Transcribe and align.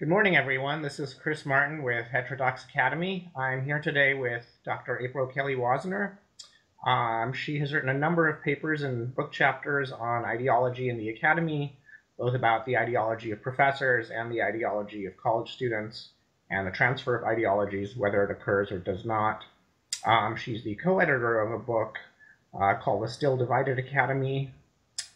Good 0.00 0.08
morning, 0.08 0.34
everyone. 0.34 0.80
This 0.80 0.98
is 0.98 1.12
Chris 1.12 1.44
Martin 1.44 1.82
with 1.82 2.06
Heterodox 2.06 2.64
Academy. 2.64 3.30
I'm 3.36 3.66
here 3.66 3.80
today 3.80 4.14
with 4.14 4.46
Dr. 4.64 4.98
April 4.98 5.26
Kelly 5.26 5.54
Woessner. 5.54 6.16
Um, 6.86 7.34
she 7.34 7.58
has 7.58 7.74
written 7.74 7.90
a 7.90 7.98
number 7.98 8.26
of 8.26 8.42
papers 8.42 8.80
and 8.80 9.14
book 9.14 9.30
chapters 9.30 9.92
on 9.92 10.24
ideology 10.24 10.88
in 10.88 10.96
the 10.96 11.10
academy, 11.10 11.76
both 12.18 12.34
about 12.34 12.64
the 12.64 12.78
ideology 12.78 13.30
of 13.30 13.42
professors 13.42 14.08
and 14.08 14.32
the 14.32 14.42
ideology 14.42 15.04
of 15.04 15.18
college 15.18 15.52
students, 15.52 16.12
and 16.50 16.66
the 16.66 16.70
transfer 16.70 17.14
of 17.14 17.24
ideologies, 17.24 17.94
whether 17.94 18.24
it 18.24 18.30
occurs 18.30 18.72
or 18.72 18.78
does 18.78 19.04
not. 19.04 19.44
Um, 20.06 20.34
she's 20.34 20.64
the 20.64 20.76
co-editor 20.76 21.42
of 21.42 21.52
a 21.52 21.62
book 21.62 21.98
uh, 22.58 22.72
called 22.82 23.02
The 23.02 23.08
Still 23.08 23.36
Divided 23.36 23.78
Academy, 23.78 24.54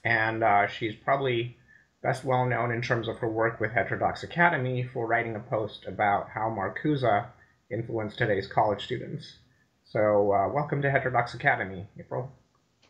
and 0.04 0.44
uh, 0.44 0.66
she's 0.66 0.94
probably 0.94 1.56
best 2.04 2.22
well 2.22 2.44
known 2.44 2.70
in 2.70 2.82
terms 2.82 3.08
of 3.08 3.16
her 3.16 3.28
work 3.28 3.58
with 3.58 3.72
Heterodox 3.72 4.22
Academy 4.22 4.82
for 4.92 5.06
writing 5.06 5.36
a 5.36 5.40
post 5.40 5.86
about 5.88 6.28
how 6.28 6.50
Marcuse 6.50 7.26
influenced 7.70 8.18
today's 8.18 8.46
college 8.46 8.84
students. 8.84 9.38
So, 9.86 10.30
uh, 10.30 10.52
welcome 10.52 10.82
to 10.82 10.90
Heterodox 10.90 11.32
Academy, 11.32 11.86
April. 11.98 12.30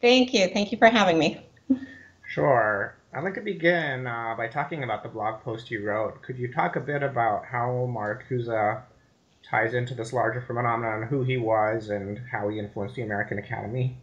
Thank 0.02 0.34
you. 0.34 0.48
Thank 0.48 0.72
you 0.72 0.78
for 0.78 0.88
having 0.88 1.16
me. 1.18 1.46
Sure. 2.26 2.96
I'd 3.14 3.22
like 3.22 3.34
to 3.34 3.40
begin 3.40 4.08
uh, 4.08 4.34
by 4.36 4.48
talking 4.48 4.82
about 4.82 5.04
the 5.04 5.08
blog 5.08 5.42
post 5.42 5.70
you 5.70 5.86
wrote. 5.86 6.20
Could 6.22 6.36
you 6.36 6.52
talk 6.52 6.74
a 6.74 6.80
bit 6.80 7.04
about 7.04 7.44
how 7.44 7.88
Marcuse 7.88 8.82
ties 9.48 9.74
into 9.74 9.94
this 9.94 10.12
larger 10.12 10.40
phenomenon, 10.40 11.06
who 11.06 11.22
he 11.22 11.36
was, 11.36 11.90
and 11.90 12.20
how 12.32 12.48
he 12.48 12.58
influenced 12.58 12.96
the 12.96 13.02
American 13.02 13.38
Academy? 13.38 13.96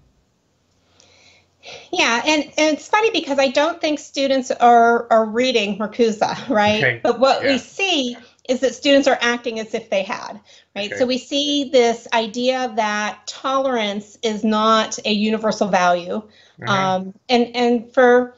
Yeah, 1.92 2.22
and, 2.26 2.44
and 2.44 2.78
it's 2.78 2.88
funny 2.88 3.12
because 3.12 3.40
I 3.40 3.50
don't 3.50 3.80
think 3.80 4.00
students 4.00 4.52
are, 4.52 5.08
are 5.12 5.26
reading 5.26 5.78
Marcuse, 5.78 6.20
right? 6.50 6.84
Okay. 6.84 7.00
But 7.04 7.20
what 7.20 7.44
yeah. 7.44 7.52
we 7.52 7.58
see 7.58 8.18
is 8.50 8.62
that 8.62 8.74
students 8.74 9.08
are 9.08 9.18
acting 9.22 9.60
as 9.60 9.74
if 9.74 9.90
they 9.90 10.04
had, 10.04 10.40
right? 10.76 10.92
Okay. 10.92 11.00
So 11.00 11.06
we 11.06 11.18
see 11.18 11.70
this 11.70 12.08
idea 12.14 12.74
that 12.76 13.28
tolerance 13.28 14.18
is 14.24 14.44
not 14.44 14.98
a 15.06 15.12
universal 15.12 15.68
value. 15.68 16.24
Mm-hmm. 16.60 16.70
Um, 16.70 17.14
and, 17.30 17.56
and 17.56 17.94
for, 17.94 18.36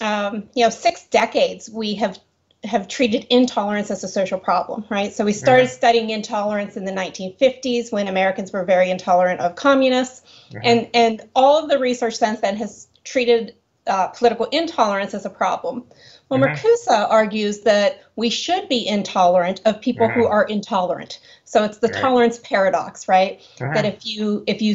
um, 0.00 0.48
you 0.54 0.64
know, 0.64 0.70
six 0.70 1.06
decades, 1.06 1.68
we 1.70 1.94
have 1.96 2.18
have 2.64 2.88
treated 2.88 3.26
intolerance 3.30 3.90
as 3.90 4.04
a 4.04 4.08
social 4.08 4.38
problem, 4.38 4.84
right? 4.88 5.12
So 5.12 5.24
we 5.24 5.32
started 5.32 5.66
mm-hmm. 5.66 5.74
studying 5.74 6.10
intolerance 6.10 6.76
in 6.76 6.84
the 6.84 6.92
1950s 6.92 7.92
when 7.92 8.08
Americans 8.08 8.52
were 8.52 8.64
very 8.64 8.90
intolerant 8.90 9.40
of 9.40 9.56
communists, 9.56 10.22
mm-hmm. 10.48 10.58
and 10.62 10.88
and 10.94 11.28
all 11.34 11.62
of 11.62 11.68
the 11.68 11.78
research 11.78 12.16
since 12.16 12.40
then 12.40 12.56
has 12.56 12.88
treated 13.04 13.54
uh, 13.86 14.08
political 14.08 14.46
intolerance 14.46 15.14
as 15.14 15.24
a 15.24 15.30
problem. 15.30 15.84
Well, 16.28 16.40
mm-hmm. 16.40 16.54
Marcuse 16.54 17.10
argues 17.10 17.60
that 17.60 18.02
we 18.16 18.30
should 18.30 18.68
be 18.68 18.86
intolerant 18.86 19.60
of 19.64 19.80
people 19.80 20.08
who 20.08 20.26
are 20.26 20.44
intolerant. 20.44 21.20
So 21.44 21.64
it's 21.64 21.78
the 21.78 21.88
tolerance 21.88 22.38
paradox, 22.38 23.08
right? 23.08 23.40
That 23.58 23.84
if 23.84 24.06
you 24.06 24.42
if 24.46 24.62
you 24.62 24.74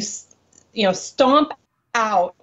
you 0.72 0.84
know 0.84 0.92
stomp 0.92 1.52
out 1.94 2.36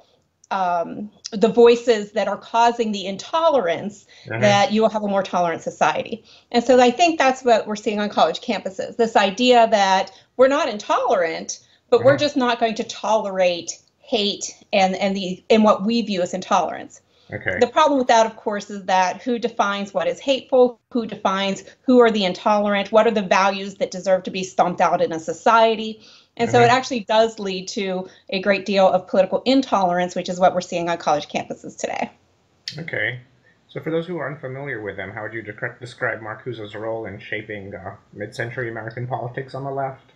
um, 0.52 1.12
the 1.32 1.50
voices 1.50 2.12
that 2.14 2.28
are 2.28 2.38
causing 2.38 2.92
the 2.92 3.06
intolerance 3.06 4.06
uh-huh. 4.30 4.40
that 4.40 4.72
you 4.72 4.82
will 4.82 4.90
have 4.90 5.04
a 5.04 5.08
more 5.08 5.24
tolerant 5.24 5.62
society. 5.62 6.24
And 6.52 6.64
so 6.64 6.80
I 6.80 6.92
think 6.92 7.18
that's 7.18 7.44
what 7.44 7.68
we're 7.68 7.76
seeing 7.76 8.00
on 8.00 8.10
college 8.10 8.42
campuses 8.42 8.96
this 8.96 9.16
idea 9.16 9.68
that 9.70 10.12
we're 10.38 10.48
not 10.48 10.70
intolerant, 10.70 11.60
but 11.90 11.98
uh-huh. 11.98 12.06
we're 12.06 12.18
just 12.18 12.38
not 12.38 12.60
going 12.60 12.76
to 12.76 12.84
tolerate 12.84 13.72
hate 14.00 14.56
and, 14.72 14.96
and, 14.96 15.16
the, 15.16 15.44
and 15.50 15.64
what 15.64 15.86
we 15.86 16.02
view 16.02 16.22
as 16.22 16.34
intolerance. 16.34 17.02
Okay. 17.32 17.58
The 17.60 17.68
problem 17.68 18.00
with 18.00 18.08
that, 18.08 18.26
of 18.26 18.38
course, 18.38 18.70
is 18.70 18.86
that 18.86 19.22
who 19.22 19.38
defines 19.38 19.94
what 19.94 20.08
is 20.08 20.20
hateful, 20.20 20.80
who 20.92 21.06
defines 21.06 21.66
who 21.82 22.00
are 22.00 22.10
the 22.10 22.24
intolerant, 22.24 22.92
what 22.94 23.06
are 23.06 23.12
the 23.12 23.22
values 23.22 23.76
that 23.76 23.92
deserve 23.92 24.24
to 24.24 24.32
be 24.32 24.44
stomped 24.44 24.80
out 24.80 25.02
in 25.02 25.12
a 25.12 25.20
society. 25.20 26.02
And 26.38 26.50
so 26.50 26.60
it 26.60 26.68
mm-hmm. 26.68 26.78
actually 26.78 27.00
does 27.02 27.40
lead 27.40 27.68
to 27.70 28.08
a 28.30 28.42
great 28.42 28.66
deal 28.66 28.88
of 28.88 29.08
political 29.08 29.42
intolerance, 29.46 30.16
which 30.16 30.30
is 30.30 30.40
what 30.40 30.54
we're 30.54 30.62
seeing 30.62 30.90
on 30.90 30.98
college 30.98 31.28
campuses 31.28 31.78
today. 31.78 32.12
Okay. 32.78 33.20
So, 33.70 33.82
for 33.82 33.92
those 33.92 34.08
who 34.08 34.18
are 34.18 34.32
unfamiliar 34.32 34.82
with 34.82 34.96
them, 34.96 35.12
how 35.12 35.24
would 35.24 35.34
you 35.34 35.42
de- 35.42 35.76
describe 35.80 36.22
Marcuse's 36.22 36.74
role 36.74 37.06
in 37.06 37.20
shaping 37.20 37.76
uh, 37.76 37.96
mid 38.14 38.34
century 38.34 38.70
American 38.70 39.08
politics 39.08 39.54
on 39.54 39.64
the 39.64 39.72
left? 39.72 40.14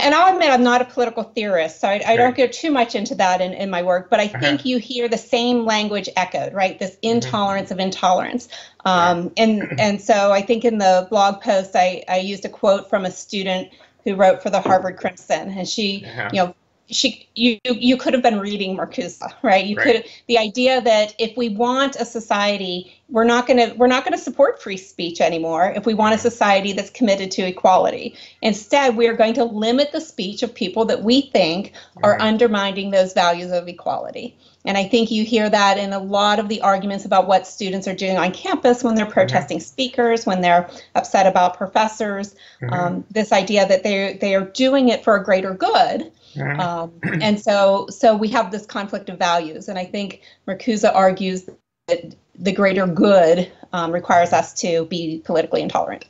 And 0.00 0.14
I'll 0.14 0.32
admit 0.32 0.50
I'm 0.50 0.62
not 0.62 0.82
a 0.82 0.84
political 0.84 1.22
theorist, 1.22 1.80
so 1.80 1.88
I, 1.88 2.00
I 2.06 2.16
don't 2.16 2.36
get 2.36 2.52
too 2.52 2.70
much 2.70 2.94
into 2.94 3.14
that 3.16 3.40
in, 3.40 3.52
in 3.52 3.70
my 3.70 3.82
work, 3.82 4.10
but 4.10 4.20
I 4.20 4.26
uh-huh. 4.26 4.38
think 4.38 4.60
uh-huh. 4.60 4.68
you 4.68 4.78
hear 4.78 5.08
the 5.08 5.18
same 5.18 5.64
language 5.64 6.08
echoed, 6.16 6.52
right? 6.52 6.78
This 6.78 6.92
mm-hmm. 6.92 7.16
intolerance 7.16 7.70
mm-hmm. 7.70 7.80
of 7.80 7.84
intolerance. 7.86 8.48
Um, 8.84 9.32
and, 9.36 9.80
and 9.80 10.00
so 10.00 10.30
I 10.30 10.42
think 10.42 10.64
in 10.64 10.78
the 10.78 11.06
blog 11.10 11.40
post, 11.40 11.74
I, 11.74 12.04
I 12.08 12.18
used 12.18 12.44
a 12.44 12.48
quote 12.48 12.88
from 12.88 13.04
a 13.04 13.10
student 13.10 13.70
who 14.04 14.14
wrote 14.14 14.42
for 14.42 14.50
the 14.50 14.60
Harvard 14.60 14.96
Crimson, 14.96 15.50
and 15.50 15.68
she, 15.68 16.04
uh-huh. 16.06 16.30
you 16.32 16.42
know, 16.42 16.54
she 16.90 17.28
you 17.34 17.58
you 17.64 17.96
could 17.96 18.12
have 18.12 18.22
been 18.22 18.38
reading 18.38 18.76
Marcuse, 18.76 19.20
right? 19.42 19.64
You 19.64 19.76
right. 19.76 20.02
could 20.02 20.04
the 20.28 20.38
idea 20.38 20.80
that 20.82 21.14
if 21.18 21.36
we 21.36 21.48
want 21.48 21.96
a 21.96 22.04
society, 22.04 22.94
we're 23.08 23.24
not 23.24 23.46
going 23.46 23.56
to 23.56 23.74
we're 23.76 23.86
not 23.86 24.04
going 24.04 24.16
to 24.16 24.22
support 24.22 24.62
free 24.62 24.76
speech 24.76 25.20
anymore. 25.20 25.72
If 25.74 25.86
we 25.86 25.94
want 25.94 26.14
a 26.14 26.18
society 26.18 26.72
that's 26.72 26.90
committed 26.90 27.30
to 27.32 27.42
equality, 27.42 28.16
instead 28.42 28.96
we 28.96 29.08
are 29.08 29.16
going 29.16 29.34
to 29.34 29.44
limit 29.44 29.92
the 29.92 30.00
speech 30.00 30.42
of 30.42 30.54
people 30.54 30.84
that 30.86 31.02
we 31.02 31.22
think 31.22 31.72
are 32.02 32.20
undermining 32.20 32.90
those 32.90 33.14
values 33.14 33.50
of 33.50 33.66
equality. 33.66 34.36
And 34.66 34.78
I 34.78 34.84
think 34.88 35.10
you 35.10 35.24
hear 35.24 35.50
that 35.50 35.76
in 35.78 35.92
a 35.92 35.98
lot 35.98 36.38
of 36.38 36.48
the 36.48 36.62
arguments 36.62 37.04
about 37.04 37.26
what 37.26 37.46
students 37.46 37.86
are 37.86 37.94
doing 37.94 38.16
on 38.16 38.32
campus 38.32 38.82
when 38.82 38.94
they're 38.94 39.04
protesting 39.04 39.58
mm-hmm. 39.58 39.64
speakers, 39.64 40.24
when 40.24 40.40
they're 40.40 40.70
upset 40.94 41.26
about 41.26 41.56
professors. 41.56 42.34
Mm-hmm. 42.62 42.72
Um, 42.72 43.04
this 43.10 43.32
idea 43.32 43.66
that 43.68 43.82
they 43.82 44.18
they 44.20 44.34
are 44.34 44.44
doing 44.44 44.88
it 44.88 45.04
for 45.04 45.16
a 45.16 45.24
greater 45.24 45.54
good. 45.54 46.10
Mm-hmm. 46.34 46.60
Um, 46.60 46.92
and 47.22 47.40
so 47.40 47.86
so 47.90 48.16
we 48.16 48.28
have 48.28 48.50
this 48.50 48.66
conflict 48.66 49.08
of 49.08 49.18
values. 49.18 49.68
And 49.68 49.78
I 49.78 49.84
think 49.84 50.22
Marcuse 50.46 50.88
argues 50.92 51.48
that 51.88 52.14
the 52.34 52.52
greater 52.52 52.86
good 52.86 53.50
um, 53.72 53.92
requires 53.92 54.32
us 54.32 54.52
to 54.60 54.86
be 54.86 55.22
politically 55.24 55.62
intolerant. 55.62 56.06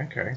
Okay. 0.00 0.36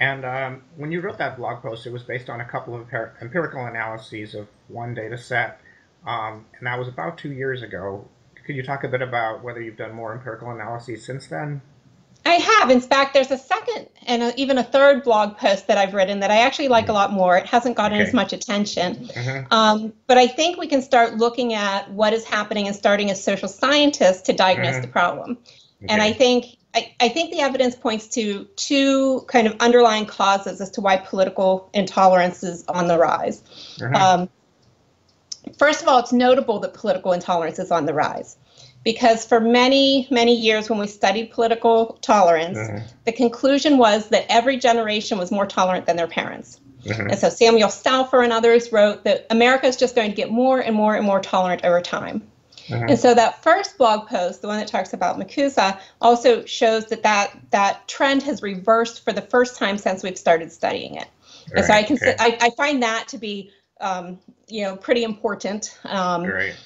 And 0.00 0.24
um, 0.24 0.62
when 0.76 0.92
you 0.92 1.00
wrote 1.00 1.18
that 1.18 1.36
blog 1.36 1.62
post, 1.62 1.86
it 1.86 1.92
was 1.92 2.04
based 2.04 2.30
on 2.30 2.40
a 2.40 2.44
couple 2.44 2.74
of 2.74 2.86
empirical 3.20 3.66
analyses 3.66 4.34
of 4.34 4.46
one 4.68 4.94
data 4.94 5.18
set 5.18 5.60
um, 6.06 6.46
and 6.56 6.66
that 6.66 6.78
was 6.78 6.88
about 6.88 7.18
two 7.18 7.32
years 7.32 7.62
ago. 7.62 8.08
Could 8.46 8.56
you 8.56 8.62
talk 8.62 8.84
a 8.84 8.88
bit 8.88 9.02
about 9.02 9.42
whether 9.42 9.60
you've 9.60 9.76
done 9.76 9.92
more 9.92 10.14
empirical 10.14 10.50
analyses 10.50 11.04
since 11.04 11.26
then? 11.26 11.60
I 12.26 12.34
have. 12.34 12.70
In 12.70 12.80
fact, 12.80 13.14
there's 13.14 13.30
a 13.30 13.38
second 13.38 13.88
and 14.06 14.22
a, 14.22 14.40
even 14.40 14.58
a 14.58 14.64
third 14.64 15.02
blog 15.02 15.36
post 15.36 15.66
that 15.68 15.78
I've 15.78 15.94
written 15.94 16.20
that 16.20 16.30
I 16.30 16.38
actually 16.38 16.68
like 16.68 16.88
a 16.88 16.92
lot 16.92 17.12
more. 17.12 17.36
It 17.36 17.46
hasn't 17.46 17.76
gotten 17.76 17.98
okay. 17.98 18.06
as 18.06 18.14
much 18.14 18.32
attention. 18.32 19.06
Mm-hmm. 19.06 19.52
Um, 19.52 19.92
but 20.06 20.18
I 20.18 20.26
think 20.26 20.58
we 20.58 20.66
can 20.66 20.82
start 20.82 21.16
looking 21.16 21.54
at 21.54 21.90
what 21.90 22.12
is 22.12 22.24
happening 22.24 22.66
and 22.66 22.76
starting 22.76 23.10
as 23.10 23.22
social 23.22 23.48
scientists 23.48 24.22
to 24.22 24.32
diagnose 24.32 24.74
mm-hmm. 24.74 24.82
the 24.82 24.88
problem. 24.88 25.38
Okay. 25.82 25.92
And 25.92 26.02
I 26.02 26.12
think 26.12 26.44
I, 26.74 26.92
I, 27.00 27.08
think 27.08 27.30
the 27.30 27.40
evidence 27.40 27.74
points 27.74 28.08
to 28.08 28.44
two 28.56 29.24
kind 29.28 29.46
of 29.46 29.56
underlying 29.60 30.04
causes 30.04 30.60
as 30.60 30.70
to 30.72 30.80
why 30.80 30.98
political 30.98 31.70
intolerance 31.72 32.42
is 32.42 32.64
on 32.66 32.88
the 32.88 32.98
rise. 32.98 33.42
Mm-hmm. 33.78 33.94
Um, 33.94 34.28
First 35.56 35.82
of 35.82 35.88
all, 35.88 35.98
it's 35.98 36.12
notable 36.12 36.58
that 36.60 36.74
political 36.74 37.12
intolerance 37.12 37.58
is 37.58 37.70
on 37.70 37.86
the 37.86 37.94
rise 37.94 38.36
because 38.84 39.24
for 39.24 39.40
many, 39.40 40.06
many 40.10 40.34
years 40.34 40.70
when 40.70 40.78
we 40.78 40.86
studied 40.86 41.30
political 41.30 41.98
tolerance, 42.00 42.58
mm-hmm. 42.58 42.86
the 43.04 43.12
conclusion 43.12 43.78
was 43.78 44.08
that 44.08 44.26
every 44.28 44.56
generation 44.56 45.18
was 45.18 45.30
more 45.30 45.46
tolerant 45.46 45.86
than 45.86 45.96
their 45.96 46.06
parents. 46.06 46.60
Mm-hmm. 46.84 47.10
And 47.10 47.18
so 47.18 47.28
Samuel 47.28 47.68
Stouffer 47.68 48.22
and 48.22 48.32
others 48.32 48.72
wrote 48.72 49.04
that 49.04 49.26
America 49.30 49.66
is 49.66 49.76
just 49.76 49.94
going 49.94 50.10
to 50.10 50.16
get 50.16 50.30
more 50.30 50.60
and 50.60 50.74
more 50.74 50.94
and 50.94 51.04
more 51.04 51.20
tolerant 51.20 51.64
over 51.64 51.80
time. 51.80 52.22
Mm-hmm. 52.68 52.90
And 52.90 52.98
so 52.98 53.14
that 53.14 53.42
first 53.42 53.78
blog 53.78 54.08
post, 54.08 54.42
the 54.42 54.48
one 54.48 54.58
that 54.58 54.68
talks 54.68 54.92
about 54.92 55.18
Marcuse, 55.18 55.78
also 56.00 56.44
shows 56.44 56.86
that, 56.86 57.02
that 57.02 57.36
that 57.50 57.88
trend 57.88 58.22
has 58.24 58.42
reversed 58.42 59.04
for 59.04 59.12
the 59.12 59.22
first 59.22 59.56
time 59.58 59.78
since 59.78 60.02
we've 60.02 60.18
started 60.18 60.52
studying 60.52 60.94
it. 60.96 61.08
Right. 61.50 61.58
And 61.58 61.64
so 61.64 61.72
I 61.72 61.82
can 61.82 61.96
okay. 61.96 62.14
I, 62.18 62.38
I 62.40 62.50
find 62.50 62.82
that 62.82 63.08
to 63.08 63.18
be 63.18 63.50
um, 63.80 64.18
you 64.48 64.62
know, 64.62 64.76
pretty 64.76 65.04
important. 65.04 65.78
Um, 65.84 66.24
Great. 66.24 66.56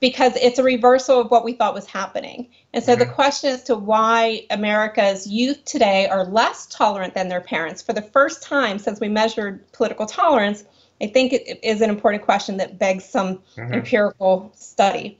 Because 0.00 0.36
it's 0.36 0.58
a 0.58 0.62
reversal 0.62 1.20
of 1.20 1.30
what 1.30 1.44
we 1.44 1.52
thought 1.52 1.74
was 1.74 1.86
happening. 1.86 2.48
And 2.72 2.84
so 2.84 2.92
mm-hmm. 2.92 3.00
the 3.00 3.06
question 3.06 3.50
as 3.50 3.64
to 3.64 3.74
why 3.74 4.46
America's 4.50 5.26
youth 5.26 5.64
today 5.64 6.06
are 6.06 6.24
less 6.24 6.66
tolerant 6.66 7.14
than 7.14 7.28
their 7.28 7.40
parents 7.40 7.82
for 7.82 7.92
the 7.92 8.02
first 8.02 8.42
time 8.42 8.78
since 8.78 9.00
we 9.00 9.08
measured 9.08 9.70
political 9.72 10.06
tolerance, 10.06 10.64
I 11.00 11.06
think 11.06 11.32
it 11.32 11.60
is 11.62 11.80
an 11.80 11.90
important 11.90 12.24
question 12.24 12.56
that 12.58 12.78
begs 12.78 13.04
some 13.04 13.38
mm-hmm. 13.56 13.74
empirical 13.74 14.52
study. 14.54 15.18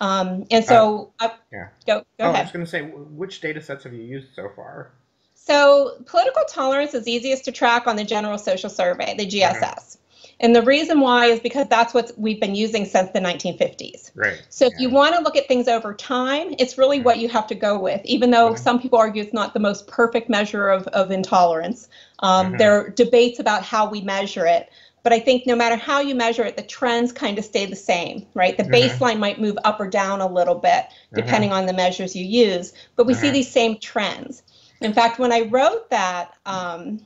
Um, 0.00 0.46
and 0.50 0.64
so, 0.64 1.12
uh, 1.20 1.26
uh, 1.26 1.36
yeah. 1.52 1.68
go, 1.86 1.98
go 1.98 2.04
oh, 2.20 2.30
ahead. 2.30 2.36
I 2.36 2.42
was 2.42 2.52
going 2.52 2.64
to 2.64 2.70
say, 2.70 2.82
which 2.82 3.40
data 3.40 3.60
sets 3.60 3.84
have 3.84 3.92
you 3.92 4.02
used 4.02 4.34
so 4.34 4.48
far? 4.56 4.92
So, 5.34 6.02
political 6.06 6.42
tolerance 6.48 6.94
is 6.94 7.06
easiest 7.06 7.44
to 7.46 7.52
track 7.52 7.86
on 7.86 7.96
the 7.96 8.04
General 8.04 8.38
Social 8.38 8.70
Survey, 8.70 9.14
the 9.16 9.26
GSS. 9.26 9.98
Mm-hmm. 10.40 10.46
And 10.46 10.56
the 10.56 10.62
reason 10.62 11.00
why 11.00 11.26
is 11.26 11.40
because 11.40 11.68
that's 11.68 11.92
what 11.92 12.12
we've 12.16 12.40
been 12.40 12.54
using 12.54 12.84
since 12.84 13.10
the 13.10 13.20
1950s. 13.20 14.10
Right. 14.14 14.42
So 14.48 14.66
if 14.66 14.72
yeah. 14.74 14.88
you 14.88 14.90
want 14.90 15.14
to 15.16 15.22
look 15.22 15.36
at 15.36 15.46
things 15.48 15.68
over 15.68 15.94
time, 15.94 16.54
it's 16.58 16.78
really 16.78 16.98
mm-hmm. 16.98 17.04
what 17.04 17.18
you 17.18 17.28
have 17.28 17.46
to 17.48 17.54
go 17.54 17.78
with, 17.78 18.00
even 18.04 18.30
though 18.30 18.48
mm-hmm. 18.48 18.62
some 18.62 18.80
people 18.80 18.98
argue 18.98 19.22
it's 19.22 19.34
not 19.34 19.54
the 19.54 19.60
most 19.60 19.86
perfect 19.86 20.28
measure 20.28 20.68
of, 20.68 20.86
of 20.88 21.10
intolerance. 21.10 21.88
Um, 22.20 22.48
mm-hmm. 22.48 22.56
There 22.56 22.72
are 22.72 22.90
debates 22.90 23.38
about 23.38 23.62
how 23.62 23.88
we 23.88 24.00
measure 24.00 24.46
it. 24.46 24.70
But 25.02 25.14
I 25.14 25.18
think 25.18 25.46
no 25.46 25.56
matter 25.56 25.76
how 25.76 26.00
you 26.00 26.14
measure 26.14 26.44
it, 26.44 26.56
the 26.58 26.62
trends 26.62 27.10
kind 27.10 27.38
of 27.38 27.44
stay 27.44 27.64
the 27.64 27.76
same, 27.76 28.26
right? 28.34 28.56
The 28.56 28.64
mm-hmm. 28.64 29.02
baseline 29.02 29.18
might 29.18 29.40
move 29.40 29.56
up 29.64 29.80
or 29.80 29.88
down 29.88 30.20
a 30.20 30.26
little 30.26 30.54
bit 30.54 30.84
mm-hmm. 30.84 31.16
depending 31.16 31.52
on 31.52 31.66
the 31.66 31.72
measures 31.72 32.14
you 32.14 32.24
use, 32.24 32.74
but 32.96 33.06
we 33.06 33.14
see 33.14 33.28
mm-hmm. 33.28 33.34
these 33.34 33.50
same 33.50 33.78
trends. 33.78 34.42
In 34.80 34.92
fact, 34.92 35.18
when 35.18 35.32
I 35.32 35.42
wrote 35.42 35.90
that 35.90 36.36
um, 36.46 37.00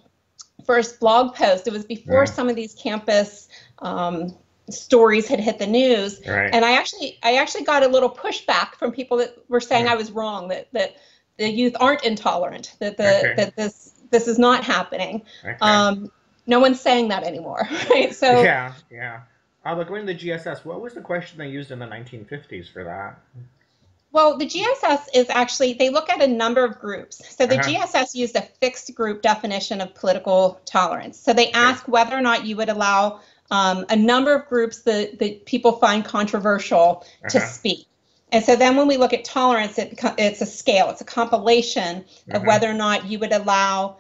first 0.65 1.01
blog 1.01 1.35
post, 1.35 1.67
it 1.67 1.73
was 1.73 1.85
before 1.85 2.27
some 2.27 2.49
of 2.49 2.57
these 2.57 2.75
campus 2.75 3.49
um, 3.81 4.37
stories 4.71 5.27
had 5.29 5.41
hit 5.41 5.59
the 5.59 5.67
news, 5.67 6.21
right. 6.27 6.51
and 6.53 6.65
I 6.65 6.73
actually 6.73 7.19
I 7.23 7.37
actually 7.37 7.65
got 7.65 7.83
a 7.83 7.89
little 7.89 8.11
pushback 8.11 8.75
from 8.77 8.93
people 8.93 9.19
that 9.19 9.37
were 9.49 9.61
saying 9.61 9.89
I 9.89 9.95
was 9.95 10.11
wrong 10.11 10.49
that 10.49 10.69
that 10.73 10.97
the 11.37 11.49
youth 11.49 11.75
aren't 11.81 12.05
intolerant, 12.05 12.75
that 12.79 12.97
the 12.97 13.19
okay. 13.19 13.35
that 13.37 13.57
this 13.57 13.93
this 14.11 14.29
is 14.29 14.39
not 14.39 14.65
happening. 14.65 15.23
Okay. 15.45 15.57
Um, 15.61 16.11
no 16.47 16.61
one's 16.61 16.81
saying 16.81 17.09
that 17.09 17.25
anymore, 17.25 17.69
right? 17.91 18.15
So 18.15 18.43
yeah, 18.43 18.75
yeah. 18.91 19.21
Uh, 19.65 19.75
but 19.75 19.89
going 19.89 20.07
to 20.07 20.13
the 20.13 20.19
GSS, 20.19 20.65
what 20.65 20.83
was 20.83 20.93
the 20.93 21.01
question 21.01 21.39
they 21.39 21.49
used 21.49 21.71
in 21.71 21.79
the 21.79 21.87
1950s 21.87 22.71
for 22.71 22.85
that? 22.85 23.19
Well, 24.15 24.39
the 24.39 24.47
GSS 24.47 25.09
is 25.13 25.27
actually, 25.29 25.73
they 25.73 25.91
look 25.91 26.09
at 26.09 26.23
a 26.23 26.27
number 26.29 26.65
of 26.65 26.79
groups. 26.79 27.21
So 27.35 27.47
the 27.47 27.59
uh-huh. 27.59 27.69
GSS 27.69 28.15
used 28.15 28.37
a 28.37 28.43
fixed 28.43 28.95
group 28.95 29.23
definition 29.23 29.81
of 29.81 29.93
political 29.93 30.61
tolerance. 30.65 31.19
So 31.19 31.33
they 31.33 31.51
ask 31.51 31.89
whether 31.89 32.17
or 32.17 32.21
not 32.21 32.47
you 32.47 32.57
would 32.57 32.69
allow 32.69 33.23
um, 33.51 33.85
a 33.89 33.97
number 33.97 34.33
of 34.33 34.47
groups 34.47 34.83
that, 34.83 35.19
that 35.19 35.47
people 35.47 35.73
find 35.73 36.05
controversial 36.05 37.05
uh-huh. 37.05 37.29
to 37.31 37.41
speak. 37.41 37.89
And 38.31 38.45
so 38.45 38.55
then 38.55 38.77
when 38.77 38.87
we 38.87 38.99
look 38.99 39.13
at 39.13 39.25
tolerance, 39.25 39.81
it, 39.81 39.99
it's 40.17 40.41
a 40.41 40.47
scale, 40.47 40.91
it's 40.91 41.01
a 41.01 41.05
compilation 41.05 41.97
uh-huh. 41.97 42.37
of 42.37 42.45
whether 42.45 42.71
or 42.71 42.75
not 42.75 43.07
you 43.07 43.19
would 43.19 43.33
allow 43.33 43.97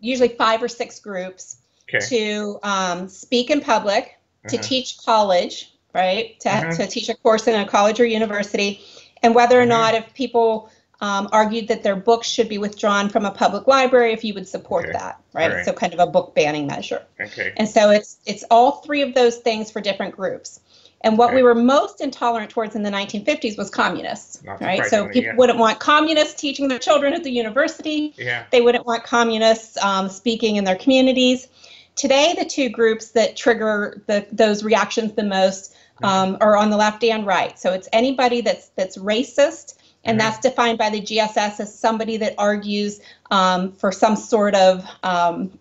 usually 0.00 0.30
five 0.30 0.62
or 0.62 0.68
six 0.68 0.98
groups 0.98 1.58
okay. 1.90 2.02
to 2.06 2.58
um, 2.62 3.06
speak 3.06 3.50
in 3.50 3.60
public, 3.60 4.18
to 4.48 4.56
uh-huh. 4.56 4.66
teach 4.66 4.96
college, 4.96 5.74
right? 5.94 6.40
To, 6.40 6.48
uh-huh. 6.48 6.72
to 6.72 6.86
teach 6.86 7.10
a 7.10 7.14
course 7.16 7.46
in 7.46 7.60
a 7.60 7.68
college 7.68 8.00
or 8.00 8.06
university, 8.06 8.80
and 9.22 9.34
whether 9.34 9.58
or 9.58 9.62
uh-huh. 9.62 9.68
not 9.68 9.94
if 9.94 10.12
people 10.14 10.70
um, 11.00 11.28
argued 11.32 11.68
that 11.68 11.82
their 11.82 11.96
books 11.96 12.28
should 12.28 12.48
be 12.48 12.58
withdrawn 12.58 13.08
from 13.08 13.26
a 13.26 13.30
public 13.30 13.66
library, 13.66 14.12
if 14.12 14.24
you 14.24 14.32
would 14.34 14.48
support 14.48 14.86
okay. 14.86 14.92
that, 14.92 15.20
right? 15.34 15.52
right? 15.52 15.64
So 15.64 15.72
kind 15.72 15.92
of 15.92 16.00
a 16.00 16.06
book 16.06 16.34
banning 16.34 16.66
measure. 16.66 17.04
Okay. 17.20 17.52
And 17.56 17.68
so 17.68 17.90
it's 17.90 18.18
it's 18.26 18.44
all 18.50 18.82
three 18.82 19.02
of 19.02 19.14
those 19.14 19.36
things 19.38 19.70
for 19.70 19.80
different 19.80 20.16
groups. 20.16 20.60
And 21.02 21.18
what 21.18 21.34
we 21.34 21.42
were 21.42 21.54
most 21.54 22.00
intolerant 22.00 22.50
towards 22.50 22.74
in 22.74 22.82
the 22.82 22.90
1950s 22.90 23.56
was 23.56 23.70
communists, 23.70 24.42
Not 24.42 24.60
right? 24.60 24.84
So 24.86 25.06
people 25.06 25.22
yeah. 25.22 25.36
wouldn't 25.36 25.58
want 25.58 25.78
communists 25.78 26.40
teaching 26.40 26.66
their 26.68 26.80
children 26.80 27.12
at 27.12 27.22
the 27.22 27.30
university. 27.30 28.14
Yeah. 28.16 28.44
They 28.50 28.60
wouldn't 28.60 28.86
want 28.86 29.04
communists 29.04 29.76
um, 29.84 30.08
speaking 30.08 30.56
in 30.56 30.64
their 30.64 30.74
communities. 30.74 31.46
Today, 31.94 32.34
the 32.36 32.44
two 32.44 32.70
groups 32.70 33.10
that 33.10 33.36
trigger 33.36 34.02
the, 34.06 34.26
those 34.32 34.64
reactions 34.64 35.12
the 35.12 35.22
most 35.22 35.75
um, 36.02 36.34
mm-hmm. 36.34 36.42
on 36.42 36.70
the 36.70 36.76
left 36.76 37.02
and 37.04 37.26
right. 37.26 37.58
So 37.58 37.72
it's 37.72 37.88
anybody 37.92 38.40
that's 38.40 38.68
that's 38.70 38.98
racist, 38.98 39.76
and 40.04 40.18
mm-hmm. 40.18 40.26
that's 40.26 40.38
defined 40.38 40.78
by 40.78 40.90
the 40.90 41.00
GSS 41.00 41.60
as 41.60 41.78
somebody 41.78 42.16
that 42.18 42.34
argues 42.38 43.00
um, 43.30 43.72
for 43.72 43.92
some 43.92 44.16
sort 44.16 44.54
of 44.54 44.84
um, 45.02 45.58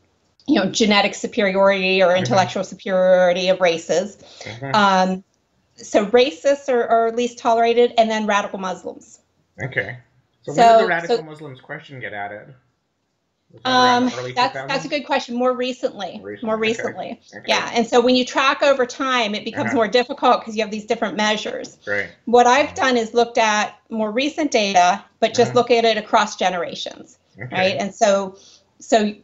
you 0.48 0.56
know 0.56 0.70
genetic 0.70 1.16
superiority 1.16 2.02
or 2.02 2.10
mm-hmm. 2.10 2.18
intellectual 2.18 2.64
mm-hmm. 2.64 2.70
superiority 2.70 3.50
of 3.50 3.60
races. 3.60 4.18
Mm-hmm. 4.44 4.76
Um, 4.76 5.24
so 5.76 6.06
racists 6.08 6.70
are, 6.70 6.88
are 6.88 7.12
least 7.12 7.38
tolerated, 7.38 7.94
and 7.98 8.10
then 8.10 8.26
radical 8.26 8.60
Muslims. 8.60 9.20
Okay. 9.62 9.98
So, 10.44 10.54
so 10.54 10.62
when 10.62 10.78
did 10.78 10.84
the 10.84 10.88
radical 10.88 11.18
so, 11.18 11.24
Muslims 11.24 11.62
question 11.62 12.00
get 12.00 12.14
added? 12.14 12.54
Um, 13.64 14.12
that's 14.36 14.54
that's 14.54 14.86
a 14.86 14.88
good 14.88 15.06
question. 15.06 15.36
More 15.36 15.54
recently, 15.54 16.20
recently. 16.22 16.46
more 16.46 16.58
recently, 16.58 17.06
okay. 17.06 17.38
Okay. 17.38 17.46
yeah. 17.48 17.72
And 17.74 17.88
so 17.88 18.02
when 18.02 18.16
you 18.16 18.26
track 18.26 18.62
over 18.62 18.86
time, 18.86 19.34
it 19.34 19.46
becomes 19.46 19.68
uh-huh. 19.68 19.76
more 19.76 19.88
difficult 19.88 20.42
because 20.42 20.56
you 20.56 20.64
have 20.64 20.72
these 20.72 20.86
different 20.86 21.16
measures. 21.16 21.78
Right. 21.88 22.10
What 22.26 22.48
I've 22.48 22.74
done 22.76 22.98
is 22.98 23.14
looked 23.14 23.38
at 23.38 23.80
more 23.90 24.12
recent 24.12 24.52
data, 24.52 25.04
but 25.20 25.34
just 25.34 25.52
uh-huh. 25.52 25.60
look 25.60 25.72
at 25.72 25.86
it 25.86 25.98
across 25.98 26.36
generations, 26.36 27.18
okay. 27.42 27.56
right? 27.56 27.76
And 27.80 27.94
so, 27.94 28.38
so 28.80 29.16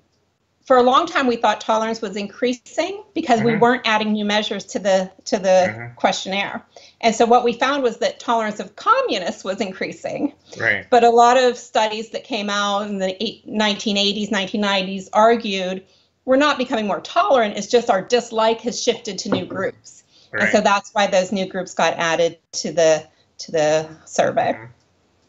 for 0.66 0.78
a 0.78 0.84
long 0.84 1.06
time 1.06 1.28
we 1.28 1.36
thought 1.36 1.62
tolerance 1.62 2.02
was 2.02 2.16
increasing 2.16 3.04
because 3.14 3.40
mm-hmm. 3.40 3.48
we 3.48 3.58
weren't 3.58 3.82
adding 3.86 4.14
new 4.14 4.26
measures 4.26 4.66
to 4.66 4.80
the 4.80 5.12
to 5.26 5.38
the 5.38 5.48
mm-hmm. 5.48 5.96
questionnaire 5.96 6.64
and 7.02 7.16
so 7.16 7.26
what 7.26 7.44
we 7.44 7.54
found 7.54 7.84
was 7.84 7.98
that 7.98 8.20
tolerance 8.20 8.60
of 8.60 8.76
communists 8.76 9.44
was 9.44 9.60
increasing 9.60 10.34
right 10.58 10.88
but 10.90 11.04
a 11.04 11.10
lot 11.10 11.38
of 11.38 11.58
studies 11.58 12.10
that 12.10 12.24
came 12.24 12.50
out 12.50 12.88
in 12.88 13.00
the 13.00 13.14
1980s 13.48 14.30
1990s 14.30 15.10
argued 15.14 15.84
we're 16.26 16.38
not 16.38 16.58
becoming 16.58 16.88
more 16.88 17.02
tolerant 17.02 17.58
it's 17.58 17.68
just 17.68 17.90
our 17.90 18.02
dislike 18.02 18.62
has 18.62 18.82
shifted 18.82 19.18
to 19.18 19.30
new 19.30 19.46
groups 19.46 20.04
right. 20.32 20.44
and 20.44 20.52
so 20.52 20.62
that's 20.62 20.92
why 20.94 21.08
those 21.08 21.32
new 21.32 21.48
groups 21.48 21.74
got 21.74 21.94
added 21.96 22.38
to 22.52 22.72
the 22.72 23.06
to 23.38 23.52
the 23.52 23.90
survey 24.06 24.54